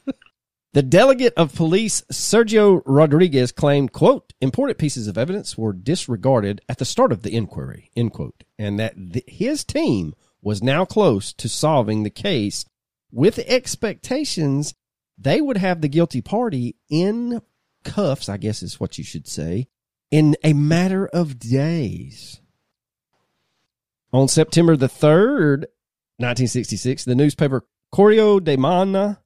[0.73, 6.79] The delegate of police, Sergio Rodriguez, claimed, quote, important pieces of evidence were disregarded at
[6.79, 8.95] the start of the inquiry, end quote, and that
[9.27, 12.64] his team was now close to solving the case
[13.11, 14.75] with expectations
[15.18, 17.43] they would have the guilty party in
[17.85, 19.66] cuffs, I guess is what you should say,
[20.11, 22.41] in a matter of days.
[24.12, 25.66] On September the 3rd,
[26.18, 29.18] 1966, the newspaper Correio da Manhã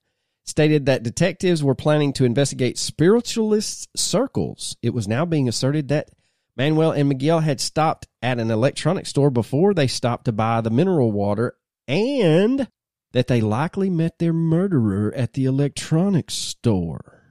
[0.45, 4.77] stated that detectives were planning to investigate spiritualist circles.
[4.83, 6.11] It was now being asserted that
[6.57, 10.71] Manuel and Miguel had stopped at an electronics store before they stopped to buy the
[10.71, 11.57] mineral water
[11.89, 12.69] and
[13.13, 17.23] that they likely met their murderer at the electronics store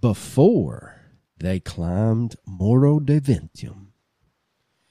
[0.00, 1.00] before
[1.38, 3.86] they climbed Morro de Ventium.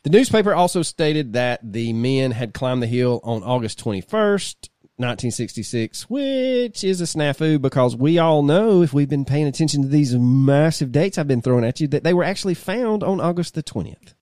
[0.03, 6.09] The newspaper also stated that the men had climbed the hill on August 21st, 1966,
[6.09, 10.15] which is a snafu because we all know, if we've been paying attention to these
[10.15, 13.61] massive dates I've been throwing at you, that they were actually found on August the
[13.61, 14.15] 20th.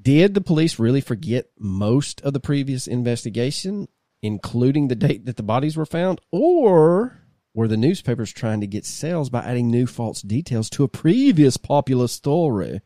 [0.00, 3.88] Did the police really forget most of the previous investigation,
[4.22, 6.20] including the date that the bodies were found?
[6.30, 7.18] Or
[7.54, 11.56] were the newspapers trying to get sales by adding new false details to a previous
[11.56, 12.82] popular story?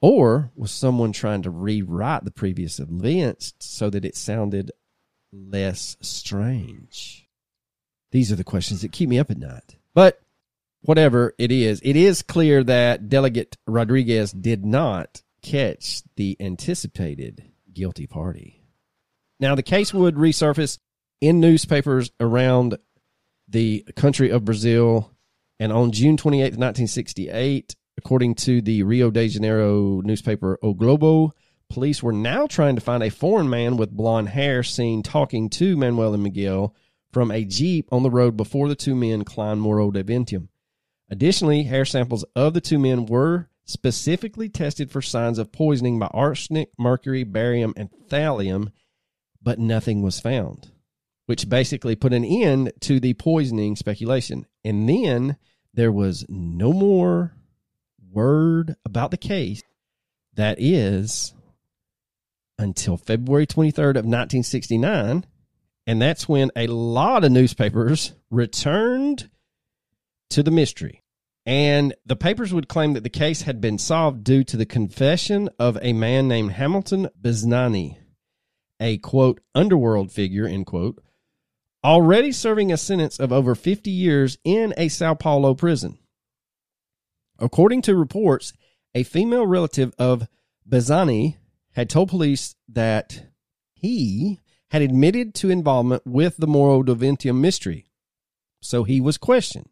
[0.00, 4.70] Or was someone trying to rewrite the previous events so that it sounded
[5.32, 7.28] less strange?
[8.10, 9.76] These are the questions that keep me up at night.
[9.94, 10.20] But
[10.82, 18.06] whatever it is, it is clear that Delegate Rodriguez did not catch the anticipated guilty
[18.06, 18.62] party.
[19.40, 20.78] Now, the case would resurface
[21.20, 22.78] in newspapers around
[23.48, 25.12] the country of Brazil.
[25.60, 31.34] And on June 28, 1968, according to the Rio de Janeiro newspaper O Globo,
[31.70, 35.76] police were now trying to find a foreign man with blonde hair seen talking to
[35.76, 36.74] Manuel and Miguel
[37.12, 40.48] from a Jeep on the road before the two men climbed Morro de Ventium.
[41.10, 46.06] Additionally, hair samples of the two men were specifically tested for signs of poisoning by
[46.08, 48.72] arsenic, mercury, barium, and thallium,
[49.42, 50.70] but nothing was found,
[51.26, 54.46] which basically put an end to the poisoning speculation.
[54.64, 55.36] And then
[55.74, 57.34] there was no more
[58.10, 59.62] word about the case.
[60.34, 61.34] That is
[62.58, 65.24] until February 23rd of 1969.
[65.86, 69.30] And that's when a lot of newspapers returned
[70.30, 71.02] to the mystery.
[71.46, 75.48] And the papers would claim that the case had been solved due to the confession
[75.58, 77.96] of a man named Hamilton Biznani,
[78.78, 81.02] a quote, underworld figure, end quote,
[81.82, 85.98] already serving a sentence of over 50 years in a Sao Paulo prison.
[87.38, 88.52] According to reports,
[88.94, 90.28] a female relative of
[90.68, 91.36] Biznani
[91.78, 93.28] had told police that
[93.72, 94.40] he
[94.72, 97.86] had admitted to involvement with the Morro de Ventium mystery.
[98.60, 99.68] So he was questioned.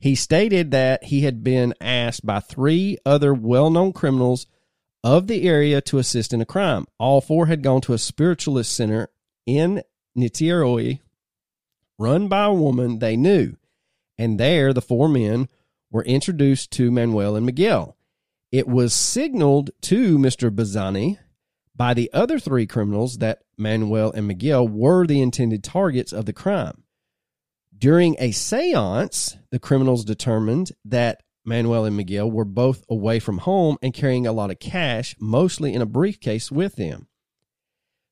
[0.00, 4.48] He stated that he had been asked by three other well known criminals
[5.04, 6.84] of the area to assist in a crime.
[6.98, 9.08] All four had gone to a spiritualist center
[9.46, 9.84] in
[10.18, 10.98] Niterói
[11.96, 13.54] run by a woman they knew.
[14.18, 15.48] And there, the four men
[15.92, 17.96] were introduced to Manuel and Miguel.
[18.54, 20.48] It was signaled to Mr.
[20.48, 21.18] Biznani
[21.74, 26.32] by the other three criminals that Manuel and Miguel were the intended targets of the
[26.32, 26.84] crime.
[27.76, 33.76] During a seance, the criminals determined that Manuel and Miguel were both away from home
[33.82, 37.08] and carrying a lot of cash, mostly in a briefcase with them.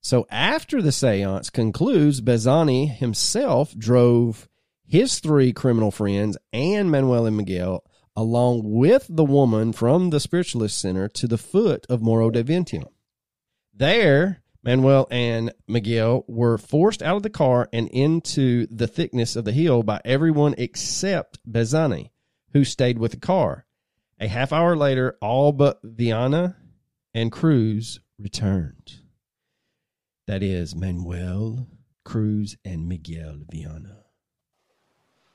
[0.00, 4.48] So after the seance concludes, Biznani himself drove
[4.84, 7.84] his three criminal friends and Manuel and Miguel
[8.16, 12.88] along with the woman from the spiritualist center to the foot of Morro de Ventium.
[13.74, 19.44] There, Manuel and Miguel were forced out of the car and into the thickness of
[19.44, 22.10] the hill by everyone except Biznani,
[22.52, 23.66] who stayed with the car.
[24.20, 26.56] A half hour later, all but Viana
[27.14, 29.00] and Cruz returned.
[30.26, 31.66] That is Manuel,
[32.04, 34.04] Cruz, and Miguel Viana.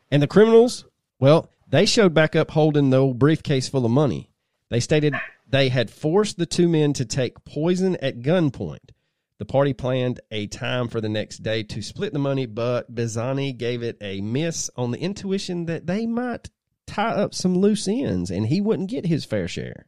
[0.10, 0.86] And the criminals,
[1.20, 4.32] well, they showed back up holding the old briefcase full of money.
[4.70, 5.14] They stated
[5.50, 8.92] they had forced the two men to take poison at gunpoint.
[9.40, 13.56] The party planned a time for the next day to split the money, but Biznani
[13.56, 16.50] gave it a miss on the intuition that they might
[16.88, 19.86] tie up some loose ends and he wouldn't get his fair share.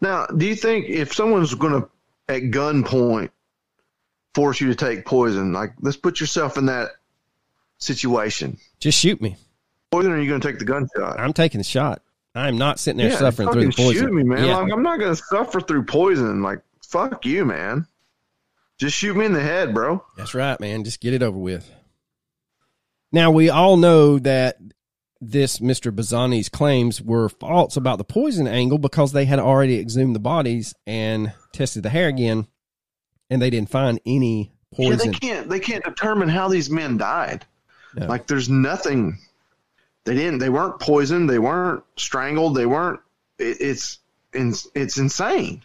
[0.00, 1.88] Now, do you think if someone's going to,
[2.28, 3.30] at gunpoint,
[4.34, 6.90] force you to take poison, like let's put yourself in that
[7.78, 8.58] situation.
[8.80, 9.36] Just shoot me.
[9.94, 11.20] Poison, or are you going to take the gunshot?
[11.20, 12.02] I'm taking the shot.
[12.34, 14.02] I'm not sitting there yeah, suffering through the poison.
[14.02, 14.44] Shoot me, man.
[14.44, 14.56] Yeah.
[14.56, 16.42] Like, I'm not going to suffer through poison.
[16.42, 17.86] Like, fuck you, man.
[18.78, 20.04] Just shoot me in the head, bro.
[20.16, 20.82] That's right, man.
[20.82, 21.70] Just get it over with.
[23.12, 24.58] Now, we all know that
[25.20, 25.94] this Mr.
[25.94, 30.74] Bazzani's claims were false about the poison angle because they had already exhumed the bodies
[30.88, 32.48] and tested the hair again,
[33.30, 34.98] and they didn't find any poison.
[34.98, 35.48] Yeah, they can't.
[35.48, 37.46] They can't determine how these men died.
[37.94, 38.06] No.
[38.06, 39.18] Like, there's nothing
[40.04, 40.38] they didn't.
[40.38, 41.28] They weren't poisoned.
[41.28, 42.56] They weren't strangled.
[42.56, 43.00] They weren't.
[43.38, 43.98] It, it's
[44.32, 45.62] it's insane.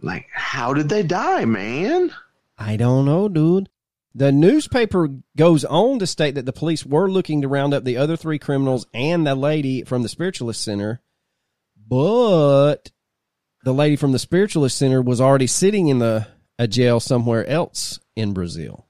[0.00, 2.12] Like, how did they die, man?
[2.56, 3.68] I don't know, dude.
[4.14, 7.96] The newspaper goes on to state that the police were looking to round up the
[7.96, 11.00] other three criminals and the lady from the Spiritualist Center,
[11.86, 12.90] but
[13.64, 16.26] the lady from the Spiritualist Center was already sitting in the
[16.58, 18.86] a jail somewhere else in Brazil.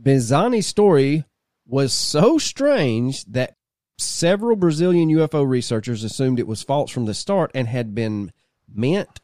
[0.00, 1.24] Benzani's story
[1.66, 3.56] was so strange that
[3.98, 8.32] several Brazilian UFO researchers assumed it was false from the start and had been
[8.72, 9.20] meant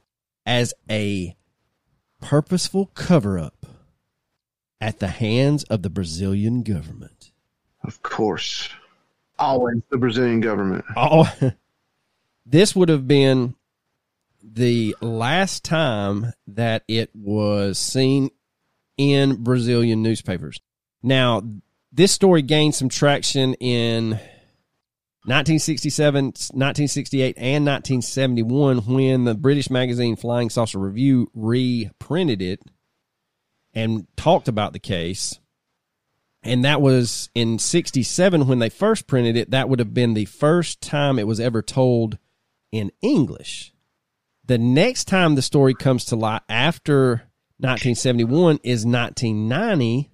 [0.47, 1.37] as a
[2.21, 3.67] purposeful cover up
[4.81, 7.31] at the hands of the Brazilian government.
[7.85, 8.69] Of course.
[9.39, 10.85] Always the Brazilian government.
[10.97, 11.31] Oh,
[12.47, 13.55] this would have been
[14.43, 18.31] the last time that it was seen
[18.97, 20.61] in Brazilian newspapers.
[21.03, 21.43] Now,
[21.93, 24.11] this story gained some traction in
[25.25, 32.61] 1967, 1968, and 1971 when the British magazine Flying Saucer Review reprinted it
[33.75, 35.39] and talked about the case.
[36.43, 39.51] And that was in 67 when they first printed it.
[39.51, 42.19] That would have been the first time it was ever told
[42.73, 43.73] in English.
[44.47, 47.29] The next time the story comes to light after
[47.59, 50.12] 1971 is 1990.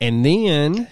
[0.00, 0.88] And then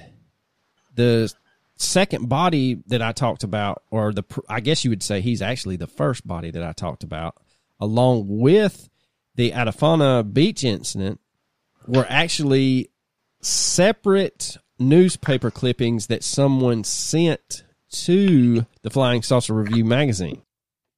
[0.94, 1.32] the
[1.76, 5.76] second body that I talked about, or the, I guess you would say he's actually
[5.76, 7.36] the first body that I talked about,
[7.78, 8.88] along with
[9.34, 11.20] the Atafona Beach incident,
[11.86, 12.90] were actually
[13.40, 20.42] separate newspaper clippings that someone sent to the Flying Saucer Review magazine.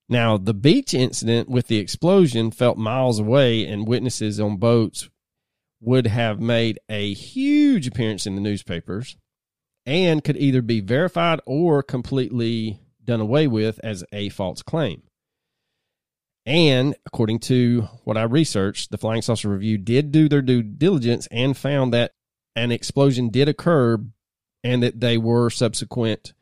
[0.09, 5.11] Now, the beach incident with the explosion felt miles away, and witnesses on boats
[5.81, 9.17] would have made a huge appearance in the newspapers
[9.87, 15.03] and could either be verified or completely done away with as a false claim.
[16.45, 21.29] And according to what I researched, the Flying Saucer Review did do their due diligence
[21.31, 22.13] and found that
[22.57, 23.99] an explosion did occur
[24.65, 26.33] and that they were subsequent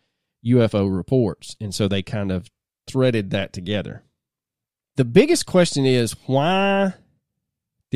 [0.45, 1.57] UFO reports.
[1.61, 2.49] And so they kind of
[2.87, 4.05] threaded that together.
[4.97, 6.95] The biggest question is why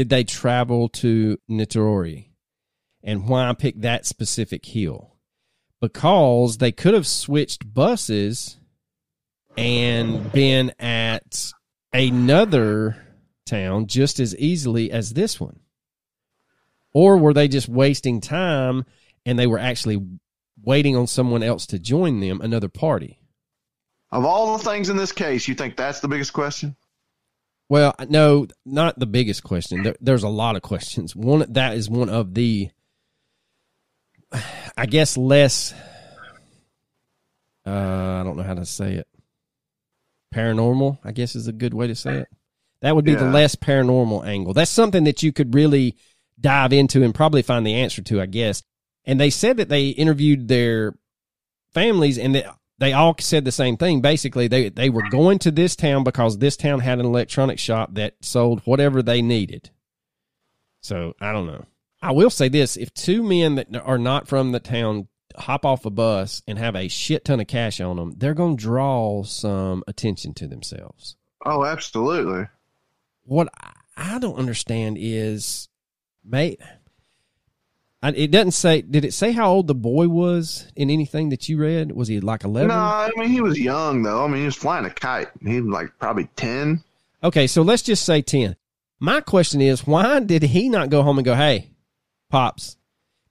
[0.01, 2.25] did they travel to Niterói
[3.05, 5.19] and why pick that specific hill?
[5.79, 8.57] Because they could have switched buses
[9.59, 11.53] and been at
[11.93, 12.97] another
[13.45, 15.61] town just as easily as this one.
[16.95, 18.87] Or were they just wasting time
[19.27, 20.03] and they were actually
[20.63, 23.21] waiting on someone else to join them, another party?
[24.11, 26.75] Of all the things in this case, you think that's the biggest question?
[27.71, 29.85] Well, no, not the biggest question.
[29.85, 31.15] There, there's a lot of questions.
[31.15, 32.69] One that is one of the,
[34.77, 35.73] I guess, less.
[37.65, 39.07] Uh, I don't know how to say it.
[40.35, 42.29] Paranormal, I guess, is a good way to say it.
[42.83, 43.19] That would be yeah.
[43.19, 44.53] the less paranormal angle.
[44.53, 45.97] That's something that you could really
[46.41, 48.65] dive into and probably find the answer to, I guess.
[49.05, 50.95] And they said that they interviewed their
[51.73, 54.01] families and that they all said the same thing.
[54.01, 57.95] Basically, they, they were going to this town because this town had an electronic shop
[57.95, 59.71] that sold whatever they needed.
[60.81, 61.67] So I don't know.
[62.03, 65.85] I will say this if two men that are not from the town hop off
[65.85, 69.23] a bus and have a shit ton of cash on them, they're going to draw
[69.25, 71.17] some attention to themselves.
[71.45, 72.47] Oh, absolutely.
[73.25, 73.49] What
[73.95, 75.69] I don't understand is,
[76.25, 76.61] mate,
[78.03, 78.81] it doesn't say.
[78.81, 81.93] Did it say how old the boy was in anything that you read?
[81.93, 82.69] Was he like eleven?
[82.69, 84.25] No, I mean he was young though.
[84.25, 85.29] I mean he was flying a kite.
[85.43, 86.83] He was like probably ten.
[87.23, 88.57] Okay, so let's just say ten.
[88.99, 91.73] My question is, why did he not go home and go, "Hey,
[92.31, 92.77] pops,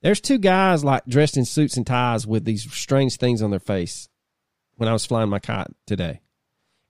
[0.01, 3.59] there's two guys like dressed in suits and ties with these strange things on their
[3.59, 4.07] face
[4.75, 6.21] when I was flying my kite today,"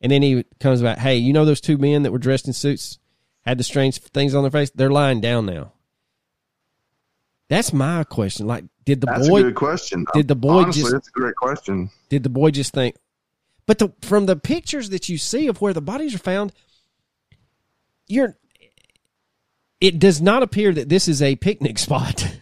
[0.02, 2.54] and then he comes back, "Hey, you know those two men that were dressed in
[2.54, 3.00] suits
[3.46, 4.70] had the strange things on their face?
[4.70, 5.72] They're lying down now."
[7.50, 8.46] That's my question.
[8.46, 9.40] Like, did the boy that's boy?
[9.40, 10.06] a good question.
[10.14, 10.94] Did the boy Honestly, just?
[10.94, 11.90] That's a great question.
[12.10, 12.96] Did the boy just think?
[13.66, 16.54] But the, from the pictures that you see of where the bodies are found,
[18.08, 18.38] you're.
[19.82, 22.36] It does not appear that this is a picnic spot.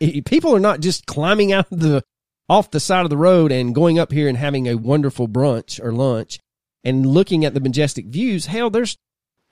[0.24, 2.02] People are not just climbing out of the
[2.48, 5.78] off the side of the road and going up here and having a wonderful brunch
[5.82, 6.40] or lunch
[6.82, 8.46] and looking at the majestic views.
[8.46, 8.98] Hell, there's,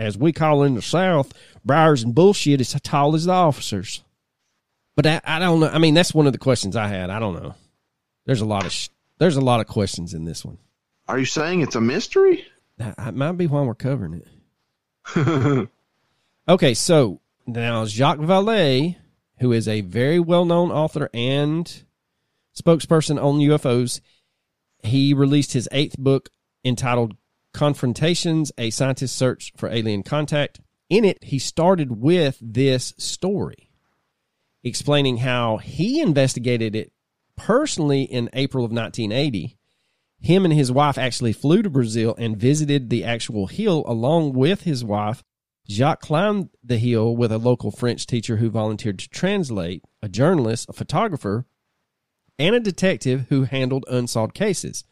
[0.01, 1.33] as we call it in the South,
[1.64, 4.03] briars and bullshit as tall as the officers.
[4.99, 5.68] But I, I, don't know.
[5.68, 7.09] I mean, that's one of the questions I had.
[7.09, 7.55] I don't know.
[8.26, 8.88] There's a lot of sh-
[9.18, 10.59] there's a lot of questions in this one.
[11.07, 12.44] Are you saying it's a mystery?
[12.78, 14.24] That might be why we're covering
[15.14, 15.68] it.
[16.49, 18.96] okay, so now Jacques Vallée,
[19.38, 21.84] who is a very well known author and
[22.61, 24.01] spokesperson on UFOs,
[24.82, 26.28] he released his eighth book
[26.64, 27.16] entitled
[27.55, 30.59] Confrontations, a scientist search for alien contact.
[30.90, 33.68] In it, he started with this story,
[34.63, 36.93] explaining how he investigated it
[37.37, 39.57] personally in April of 1980.
[40.21, 44.63] Him and his wife actually flew to Brazil and visited the actual hill along with
[44.63, 45.23] his wife.
[45.71, 50.69] Jacques climbed the hill with a local French teacher who volunteered to translate, a journalist,
[50.69, 51.47] a photographer,
[52.39, 54.85] and a detective who handled unsolved cases.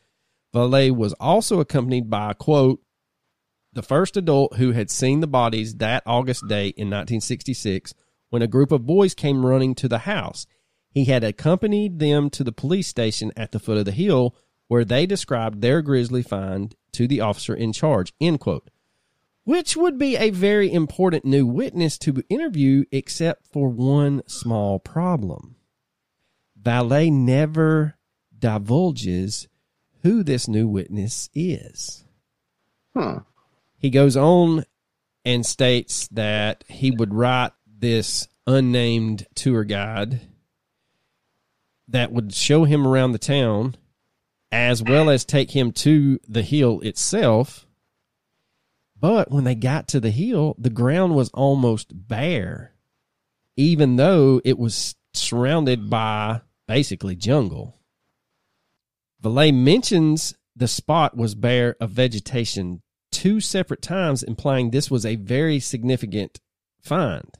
[0.54, 2.80] Vallée was also accompanied by, quote,
[3.72, 7.92] the first adult who had seen the bodies that August day in 1966
[8.30, 10.46] when a group of boys came running to the house.
[10.90, 14.34] He had accompanied them to the police station at the foot of the hill
[14.68, 18.70] where they described their grisly find to the officer in charge, end quote.
[19.44, 25.54] Which would be a very important new witness to interview, except for one small problem.
[26.60, 27.96] Vallée never
[28.36, 29.46] divulges
[30.02, 32.04] who this new witness is.
[32.96, 33.20] Huh.
[33.78, 34.64] He goes on
[35.24, 40.20] and states that he would write this unnamed tour guide
[41.88, 43.76] that would show him around the town
[44.52, 47.66] as well as take him to the hill itself.
[48.98, 52.72] But when they got to the hill, the ground was almost bare,
[53.56, 57.78] even though it was surrounded by basically jungle.
[59.22, 65.16] Vallée mentions the spot was bare of vegetation two separate times, implying this was a
[65.16, 66.40] very significant
[66.80, 67.30] find.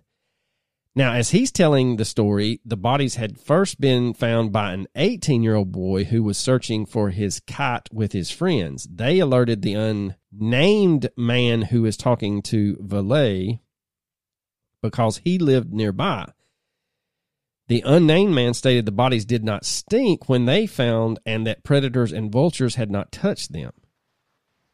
[0.97, 5.42] Now, as he's telling the story, the bodies had first been found by an 18
[5.42, 8.88] year old boy who was searching for his kite with his friends.
[8.90, 13.61] They alerted the unnamed man who was talking to Vallée
[14.82, 16.32] because he lived nearby.
[17.68, 22.11] The unnamed man stated the bodies did not stink when they found and that predators
[22.11, 23.72] and vultures had not touched them.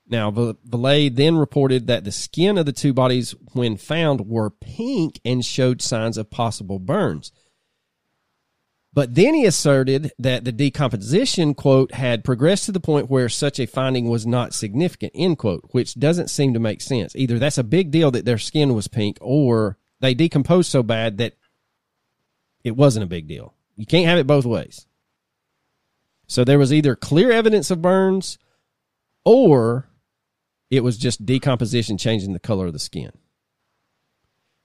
[0.08, 5.20] Now, Vallée then reported that the skin of the two bodies, when found, were pink
[5.24, 7.32] and showed signs of possible burns.
[8.94, 13.58] But then he asserted that the decomposition, quote, had progressed to the point where such
[13.58, 17.16] a finding was not significant, end quote, which doesn't seem to make sense.
[17.16, 21.16] Either that's a big deal that their skin was pink, or they decomposed so bad
[21.18, 21.36] that
[22.64, 23.54] it wasn't a big deal.
[23.76, 24.86] You can't have it both ways.
[26.26, 28.36] So there was either clear evidence of burns
[29.24, 29.88] or
[30.72, 33.12] it was just decomposition changing the color of the skin.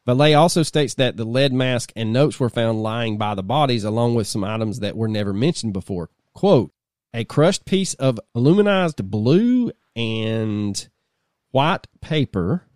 [0.07, 3.83] Vallée also states that the lead mask and notes were found lying by the bodies
[3.83, 6.09] along with some items that were never mentioned before.
[6.33, 6.71] Quote,
[7.13, 10.87] a crushed piece of aluminized blue and
[11.51, 12.67] white paper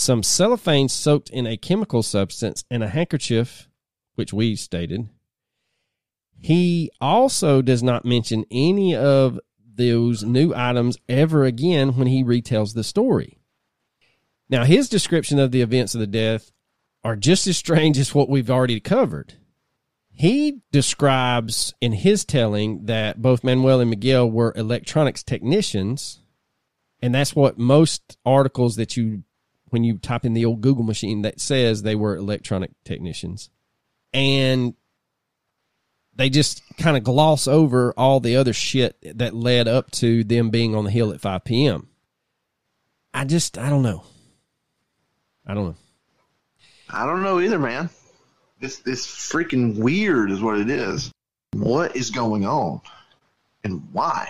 [0.00, 3.68] some cellophane soaked in a chemical substance, and a handkerchief,
[4.14, 5.10] which we stated.
[6.38, 9.38] He also does not mention any of
[9.80, 13.38] those new items ever again when he retells the story.
[14.48, 16.52] Now, his description of the events of the death
[17.02, 19.34] are just as strange as what we've already covered.
[20.10, 26.20] He describes in his telling that both Manuel and Miguel were electronics technicians,
[27.00, 29.22] and that's what most articles that you
[29.70, 33.50] when you type in the old Google machine that says they were electronic technicians.
[34.12, 34.74] And
[36.20, 40.50] they just kind of gloss over all the other shit that led up to them
[40.50, 41.88] being on the hill at 5 p.m.
[43.14, 44.04] I just, I don't know.
[45.46, 45.76] I don't know.
[46.90, 47.88] I don't know either, man.
[48.60, 51.10] This this freaking weird is what it is.
[51.54, 52.82] What is going on,
[53.64, 54.28] and why?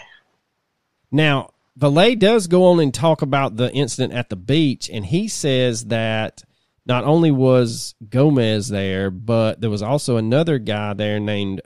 [1.10, 5.26] Now, Vallée does go on and talk about the incident at the beach, and he
[5.26, 6.44] says that
[6.86, 11.60] not only was Gomez there, but there was also another guy there named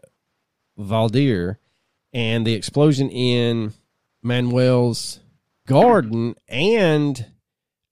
[0.78, 1.56] Valdir,
[2.12, 3.72] and the explosion in
[4.22, 5.20] Manuel's
[5.66, 7.26] garden and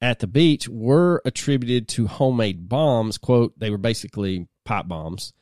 [0.00, 3.18] at the beach were attributed to homemade bombs.
[3.18, 5.32] Quote, they were basically pipe bombs.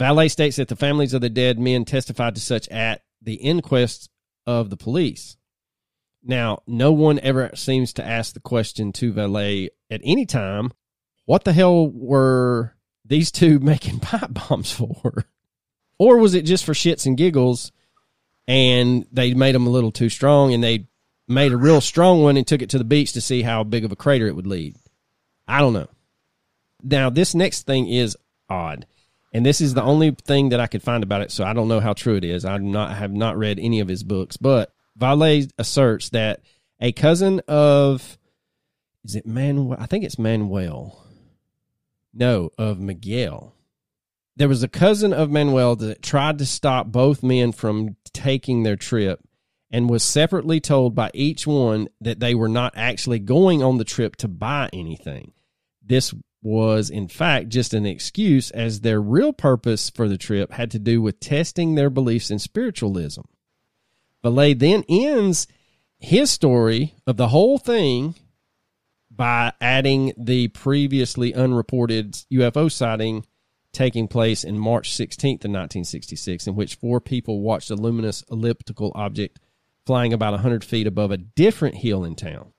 [0.00, 4.10] Vallée states that the families of the dead men testified to such at the inquest
[4.46, 5.36] of the police.
[6.22, 10.72] Now, no one ever seems to ask the question to Vallée at any time,
[11.26, 12.74] what the hell were
[13.04, 15.26] these two making pipe bombs for?
[15.98, 17.72] Or was it just for shits and giggles
[18.46, 20.86] and they made them a little too strong and they
[21.26, 23.84] made a real strong one and took it to the beach to see how big
[23.84, 24.76] of a crater it would lead?
[25.48, 25.88] I don't know.
[26.82, 28.16] Now, this next thing is
[28.48, 28.86] odd.
[29.32, 31.66] And this is the only thing that I could find about it, so I don't
[31.66, 32.44] know how true it is.
[32.44, 36.40] I not have not read any of his books, but Vallée asserts that
[36.80, 38.16] a cousin of
[39.04, 39.76] is it Manuel?
[39.78, 41.04] I think it's Manuel.
[42.12, 43.53] No, of Miguel.
[44.36, 48.76] There was a cousin of Manuel that tried to stop both men from taking their
[48.76, 49.20] trip,
[49.70, 53.84] and was separately told by each one that they were not actually going on the
[53.84, 55.32] trip to buy anything.
[55.84, 60.70] This was, in fact, just an excuse, as their real purpose for the trip had
[60.72, 63.22] to do with testing their beliefs in spiritualism.
[64.22, 65.46] Vallée then ends
[65.98, 68.14] his story of the whole thing
[69.10, 73.24] by adding the previously unreported UFO sighting
[73.74, 78.92] taking place in March 16th of 1966, in which four people watched a luminous elliptical
[78.94, 79.38] object
[79.84, 82.52] flying about 100 feet above a different hill in town.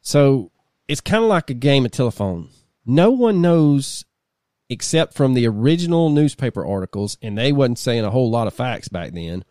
[0.00, 0.50] So
[0.86, 2.48] it's kind of like a game of telephone.
[2.86, 4.04] No one knows
[4.70, 8.88] except from the original newspaper articles, and they wasn't saying a whole lot of facts
[8.88, 9.44] back then,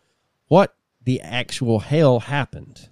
[0.46, 0.74] what
[1.04, 2.88] the actual hell happened.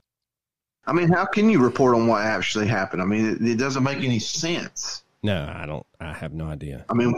[0.86, 3.02] I mean, how can you report on what actually happened?
[3.02, 5.02] I mean, it, it doesn't make any sense.
[5.22, 5.86] No, I don't.
[6.00, 6.84] I have no idea.
[6.88, 7.14] I mean,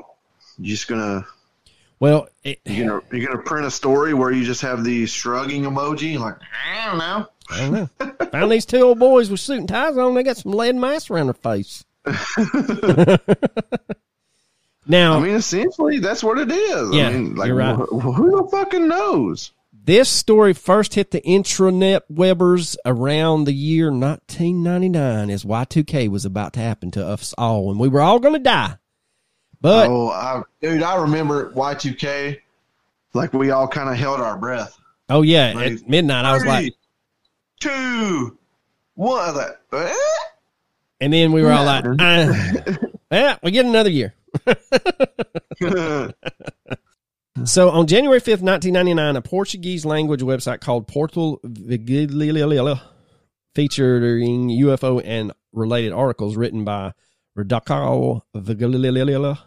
[0.59, 1.27] you're just gonna
[2.01, 5.63] Well, it, you're gonna you're gonna print a story where you just have the shrugging
[5.63, 6.37] emoji, like
[6.67, 7.27] I don't know.
[7.51, 8.27] I don't know.
[8.31, 10.15] Found these two old boys with suit and ties on.
[10.15, 11.85] They got some lead masks around their face.
[14.87, 16.95] now, I mean, essentially, that's what it is.
[16.95, 17.75] Yeah, I mean, like, you're right.
[17.75, 19.53] wh- who the fucking knows?
[19.89, 26.53] this story first hit the intranet webbers around the year 1999 as Y2K was about
[26.53, 28.77] to happen to us all, and we were all going to die.
[29.61, 32.41] But oh, I, dude, I remember Y2K.
[33.15, 34.79] Like we all kind of held our breath.
[35.09, 35.73] oh yeah, Right.
[35.73, 36.75] at midnight I was like,
[37.61, 38.37] two,
[38.95, 39.35] one.
[39.35, 39.61] That.
[39.73, 39.95] eh?
[41.01, 42.33] and then we were all like, uh,
[43.11, 44.15] yeah, we get another year.
[47.45, 52.81] So on January 5th, 1999, a Portuguese language website called Portal Vigililila,
[53.55, 56.93] featuring UFO and related articles written by
[57.37, 59.39] Radakal Vigililila,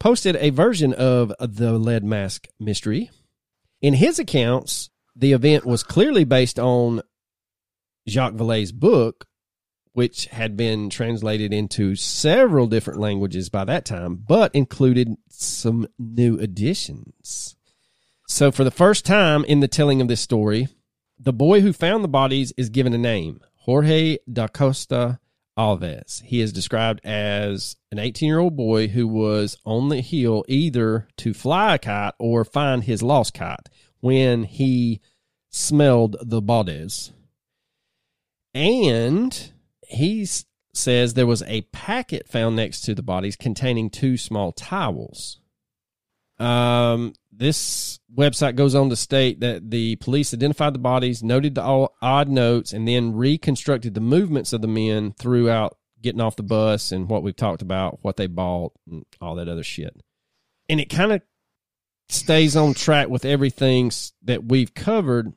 [0.00, 3.10] posted a version of the lead mask mystery.
[3.80, 7.02] In his accounts, the event was clearly based on
[8.08, 9.26] Jacques Vallée's book,
[9.92, 16.38] which had been translated into several different languages by that time, but included some new
[16.38, 17.56] additions.
[18.26, 20.68] So, for the first time in the telling of this story,
[21.18, 25.20] the boy who found the bodies is given a name Jorge da Costa
[25.58, 26.22] Alves.
[26.22, 31.08] He is described as an 18 year old boy who was on the hill either
[31.18, 33.68] to fly a kite or find his lost kite
[34.00, 35.00] when he
[35.50, 37.12] smelled the bodies.
[38.52, 39.52] And
[39.86, 40.26] he
[40.72, 45.40] says there was a packet found next to the bodies containing two small towels.
[46.38, 51.88] Um, this website goes on to state that the police identified the bodies, noted the
[52.00, 56.92] odd notes, and then reconstructed the movements of the men throughout getting off the bus
[56.92, 59.96] and what we've talked about, what they bought, and all that other shit.
[60.68, 61.22] And it kind of
[62.08, 63.90] stays on track with everything
[64.22, 65.32] that we've covered.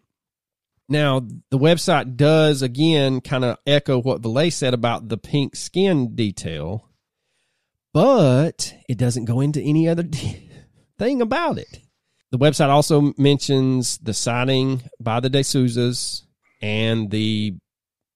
[0.90, 6.16] Now, the website does again kind of echo what Vallée said about the pink skin
[6.16, 6.90] detail,
[7.94, 10.50] but it doesn't go into any other de-
[11.00, 11.82] thing about it.
[12.32, 16.24] The website also mentions the sighting by the De Souzas
[16.62, 17.56] and the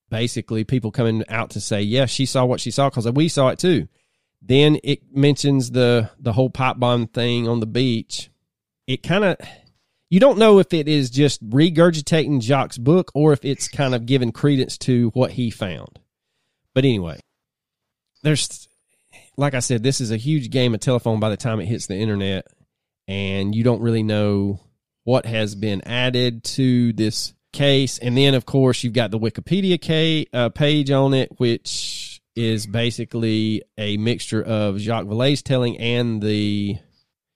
[0.10, 3.50] basically people coming out to say, yes, she saw what she saw because we saw
[3.50, 3.88] it too.
[4.42, 8.30] Then it mentions the the whole pipe bomb thing on the beach.
[8.88, 9.38] It kind of
[10.10, 14.06] you don't know if it is just regurgitating Jacques's book or if it's kind of
[14.06, 16.00] giving credence to what he found.
[16.74, 17.20] But anyway,
[18.24, 18.68] there's
[19.38, 21.88] like I said, this is a huge game of telephone by the time it hits
[21.88, 22.48] the internet,
[23.08, 24.60] and you don't really know
[25.04, 27.98] what has been added to this case.
[27.98, 32.66] And then, of course, you've got the Wikipedia ca- uh, page on it, which is
[32.66, 36.78] basically a mixture of Jacques Vallée's telling and the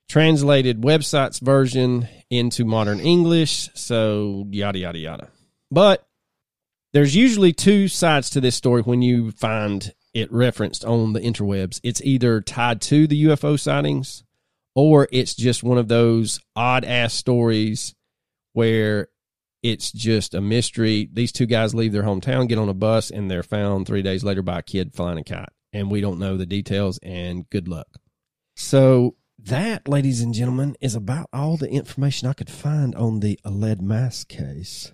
[0.08, 3.68] translated website's version into modern English.
[3.74, 5.28] So, yada, yada, yada.
[5.70, 6.06] But
[6.92, 11.80] there's usually two sides to this story when you find it referenced on the interwebs.
[11.82, 14.24] It's either tied to the UFO sightings
[14.76, 17.94] or it's just one of those odd ass stories
[18.52, 19.08] where
[19.62, 21.08] it's just a mystery.
[21.10, 24.22] These two guys leave their hometown, get on a bus, and they're found three days
[24.22, 25.48] later by a kid flying a kite.
[25.72, 27.88] And we don't know the details, and good luck.
[28.54, 33.38] So, that, ladies and gentlemen, is about all the information I could find on the
[33.44, 34.92] lead mask case.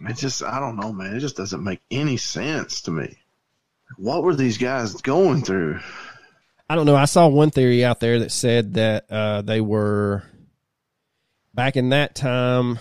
[0.00, 1.16] It just, I don't know, man.
[1.16, 3.16] It just doesn't make any sense to me.
[3.96, 5.80] What were these guys going through?
[6.74, 6.96] I don't know.
[6.96, 10.24] I saw one theory out there that said that uh, they were
[11.54, 12.80] back in that time.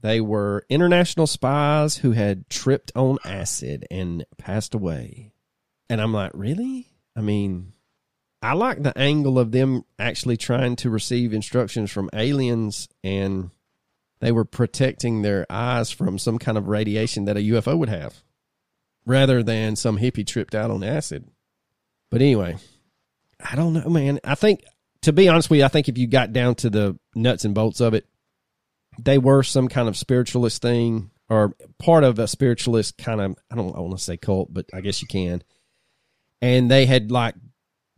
[0.00, 5.34] They were international spies who had tripped on acid and passed away.
[5.90, 6.86] And I'm like, really?
[7.14, 7.74] I mean,
[8.40, 13.50] I like the angle of them actually trying to receive instructions from aliens and
[14.20, 18.22] they were protecting their eyes from some kind of radiation that a UFO would have,
[19.04, 21.28] rather than some hippie tripped out on acid.
[22.08, 22.56] But anyway,
[23.42, 24.20] I don't know, man.
[24.24, 24.62] I think,
[25.02, 27.54] to be honest with you, I think if you got down to the nuts and
[27.54, 28.06] bolts of it,
[28.98, 33.56] they were some kind of spiritualist thing or part of a spiritualist kind of, I
[33.56, 35.42] don't I want to say cult, but I guess you can.
[36.40, 37.34] And they had like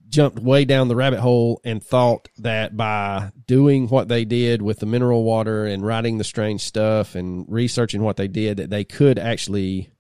[0.08, 4.78] jumped way down the rabbit hole and thought that by doing what they did with
[4.78, 8.84] the mineral water and writing the strange stuff and researching what they did, that they
[8.84, 9.90] could actually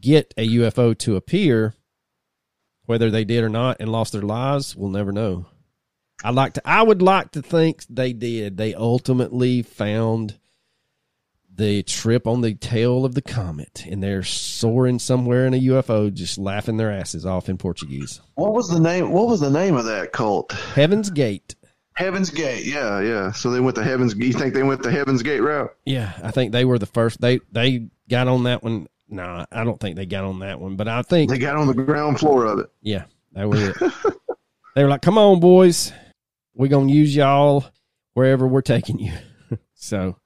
[0.00, 1.74] get a UFO to appear
[2.90, 5.46] whether they did or not and lost their lives, we'll never know.
[6.24, 8.56] I like to I would like to think they did.
[8.56, 10.36] They ultimately found
[11.54, 16.12] the trip on the tail of the comet and they're soaring somewhere in a UFO
[16.12, 18.20] just laughing their asses off in Portuguese.
[18.34, 20.50] What was the name what was the name of that cult?
[20.50, 21.54] Heaven's Gate.
[21.92, 23.30] Heaven's Gate, yeah, yeah.
[23.30, 25.76] So they went the Heaven's you think they went the Heaven's Gate route?
[25.84, 29.46] Yeah, I think they were the first they they got on that one no, nah,
[29.50, 31.74] I don't think they got on that one, but I think they got on the
[31.74, 32.70] ground floor of it.
[32.80, 33.76] Yeah, that was it.
[34.76, 35.92] they were like, "Come on, boys,
[36.54, 37.64] we're gonna use y'all
[38.14, 39.12] wherever we're taking you."
[39.74, 40.16] so,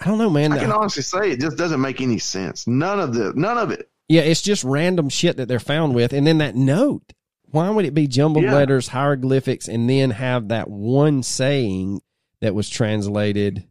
[0.00, 0.52] I don't know, man.
[0.52, 2.66] I can honestly say it just doesn't make any sense.
[2.66, 3.90] None of the, none of it.
[4.08, 7.12] Yeah, it's just random shit that they're found with, and then that note.
[7.50, 8.54] Why would it be jumbled yeah.
[8.54, 12.00] letters, hieroglyphics, and then have that one saying
[12.40, 13.64] that was translated?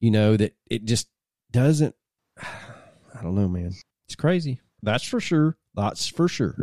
[0.00, 1.08] You know that it just
[1.52, 1.94] doesn't
[3.20, 3.74] I don't know, man.
[4.06, 4.60] It's crazy.
[4.82, 5.58] That's for sure.
[5.74, 6.56] That's for sure.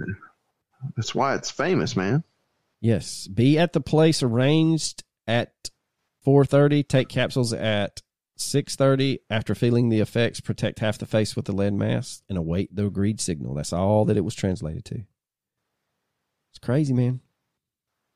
[0.95, 2.23] That's why it's famous, man.
[2.81, 3.27] Yes.
[3.27, 5.53] Be at the place arranged at
[6.25, 6.87] 4:30.
[6.87, 8.01] Take capsules at
[8.37, 9.19] 6:30.
[9.29, 12.87] After feeling the effects, protect half the face with the lead mask and await the
[12.87, 13.53] agreed signal.
[13.53, 15.03] That's all that it was translated to.
[16.51, 17.21] It's crazy, man.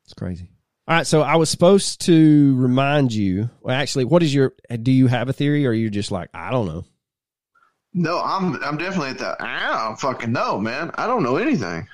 [0.05, 0.49] It's crazy.
[0.87, 3.51] All right, so I was supposed to remind you.
[3.61, 4.53] Well, actually, what is your?
[4.81, 6.85] Do you have a theory, or are you just like I don't know?
[7.93, 9.41] No, I'm I'm definitely at that.
[9.41, 10.91] I don't fucking know, man.
[10.95, 11.87] I don't know anything.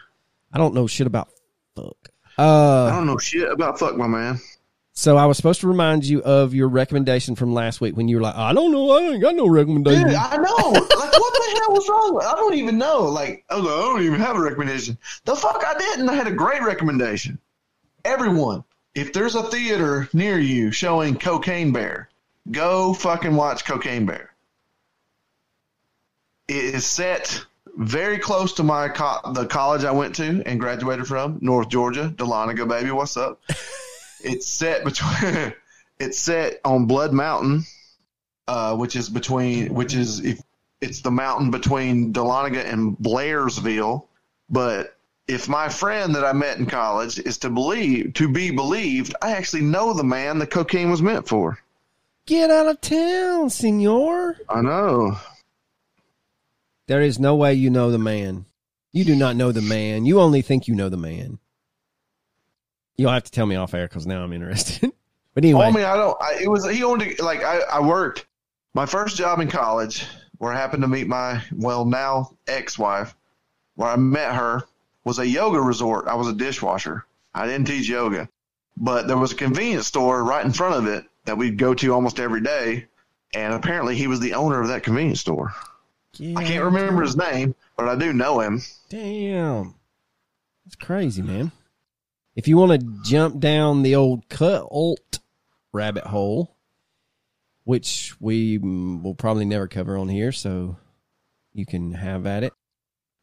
[0.54, 1.30] I don't know shit about
[1.76, 1.96] fuck.
[2.38, 4.40] Uh, I don't know shit about fuck, my man.
[4.94, 8.16] So I was supposed to remind you of your recommendation from last week when you
[8.16, 10.08] were like, I don't know, I ain't got no recommendation.
[10.08, 10.72] Dude, I know.
[10.72, 12.20] like, what the hell was wrong?
[12.26, 13.02] I don't even know.
[13.04, 14.98] Like, I, like, I don't even have a recommendation.
[15.26, 16.10] The fuck I didn't.
[16.10, 17.38] I had a great recommendation.
[18.06, 18.64] Everyone,
[18.96, 22.10] if there's a theater near you showing Cocaine Bear,
[22.50, 24.34] go fucking watch Cocaine Bear.
[26.48, 27.46] It is set
[27.76, 32.12] very close to my co- the college I went to and graduated from, North Georgia.
[32.16, 33.42] Dahlonega, baby, what's up?
[34.24, 35.54] it's set between.
[36.00, 37.66] it's set on Blood Mountain,
[38.48, 40.42] uh, which is between which is if
[40.82, 44.06] it's the mountain between Dahlonega and Blairsville.
[44.50, 44.96] But
[45.28, 49.32] if my friend that I met in college is to believe to be believed, I
[49.32, 51.60] actually know the man the cocaine was meant for.
[52.26, 54.38] Get out of town, senor.
[54.50, 55.18] I know.
[56.88, 58.46] There is no way you know the man.
[58.94, 60.06] You do not know the man.
[60.06, 61.38] You only think you know the man.
[62.96, 64.92] You'll have to tell me off air because now I'm interested.
[65.34, 66.18] but anyway, oh, I mean, I don't.
[66.22, 68.26] I, it was he owned like I, I worked
[68.74, 70.06] my first job in college
[70.38, 73.16] where I happened to meet my well now ex wife.
[73.76, 74.64] Where I met her
[75.04, 76.08] was a yoga resort.
[76.08, 77.06] I was a dishwasher.
[77.36, 78.30] I didn't teach yoga,
[78.78, 81.94] but there was a convenience store right in front of it that we'd go to
[81.94, 82.86] almost every day.
[83.36, 85.54] And apparently, he was the owner of that convenience store.
[86.20, 88.62] I can't remember his name, but I do know him.
[88.90, 89.76] Damn.
[90.66, 91.52] That's crazy, man.
[92.36, 95.20] If you want to jump down the old cult
[95.74, 96.56] rabbit hole,
[97.64, 100.78] which we will probably never cover on here, so
[101.54, 102.54] you can have at it.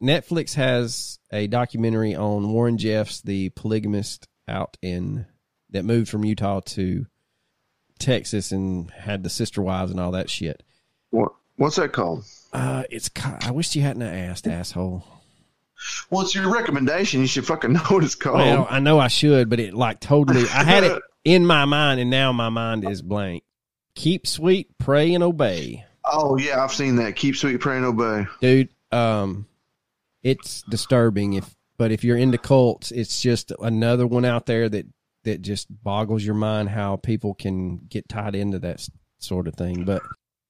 [0.03, 5.27] Netflix has a documentary on Warren Jeffs, the polygamist out in
[5.71, 7.07] that moved from Utah to
[7.99, 10.63] Texas and had the sister wives and all that shit.
[11.11, 12.25] What what's that called?
[12.55, 13.11] Uh, it's.
[13.43, 15.05] I wish you hadn't asked, asshole.
[16.09, 17.21] Well, it's your recommendation.
[17.21, 18.39] You should fucking know what it's called.
[18.39, 20.43] Well, I know I should, but it like totally.
[20.49, 23.43] I had it in my mind, and now my mind is blank.
[23.97, 25.85] Keep sweet, pray and obey.
[26.05, 27.17] Oh yeah, I've seen that.
[27.17, 28.69] Keep sweet, pray and obey, dude.
[28.93, 29.47] Um,
[30.23, 34.87] it's disturbing if, but if you're into cults, it's just another one out there that
[35.25, 38.87] that just boggles your mind how people can get tied into that
[39.19, 39.85] sort of thing.
[39.85, 40.03] But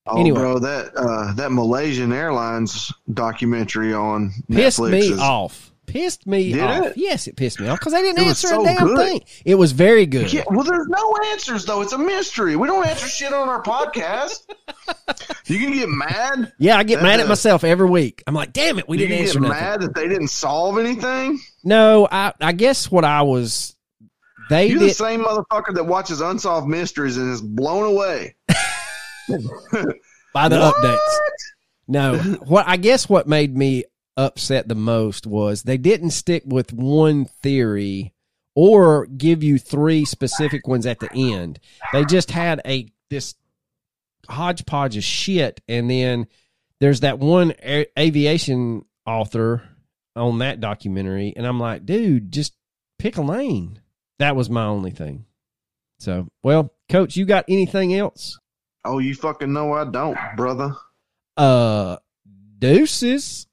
[0.06, 0.38] Oh, anyway.
[0.38, 5.70] bro, that uh, that Malaysian Airlines documentary on pissed Netflix me is, off.
[5.86, 6.84] Pissed me Did off.
[6.86, 6.92] It?
[6.96, 8.98] Yes, it pissed me off because they didn't it answer so a damn good.
[8.98, 9.24] thing.
[9.44, 10.30] It was very good.
[10.32, 11.80] Yeah, well, there's no answers though.
[11.80, 12.56] It's a mystery.
[12.56, 14.46] We don't answer shit on our podcast.
[15.46, 16.52] you can get mad.
[16.58, 18.22] Yeah, I get mad at myself every week.
[18.26, 19.40] I'm like, damn it, we didn't answer.
[19.40, 19.64] Get nothing.
[19.64, 21.40] mad that they didn't solve anything.
[21.62, 23.74] No, I I guess what I was.
[24.50, 28.34] They You're did, the same motherfucker that watches unsolved mysteries and is blown away.
[30.34, 30.74] by the What?
[30.76, 31.18] updates.
[31.86, 32.16] No,
[32.46, 33.84] what I guess what made me
[34.16, 38.14] upset the most was they didn't stick with one theory
[38.54, 41.58] or give you three specific ones at the end.
[41.92, 43.34] They just had a this
[44.28, 46.26] hodgepodge of shit, and then
[46.80, 49.62] there's that one a- aviation author
[50.16, 52.54] on that documentary, and I'm like, dude, just
[52.98, 53.80] pick a lane.
[54.20, 55.26] That was my only thing.
[55.98, 58.38] So, well, coach, you got anything else?
[58.84, 60.74] Oh, you fucking know I don't, brother.
[61.36, 61.96] Uh,
[62.58, 63.46] deuces.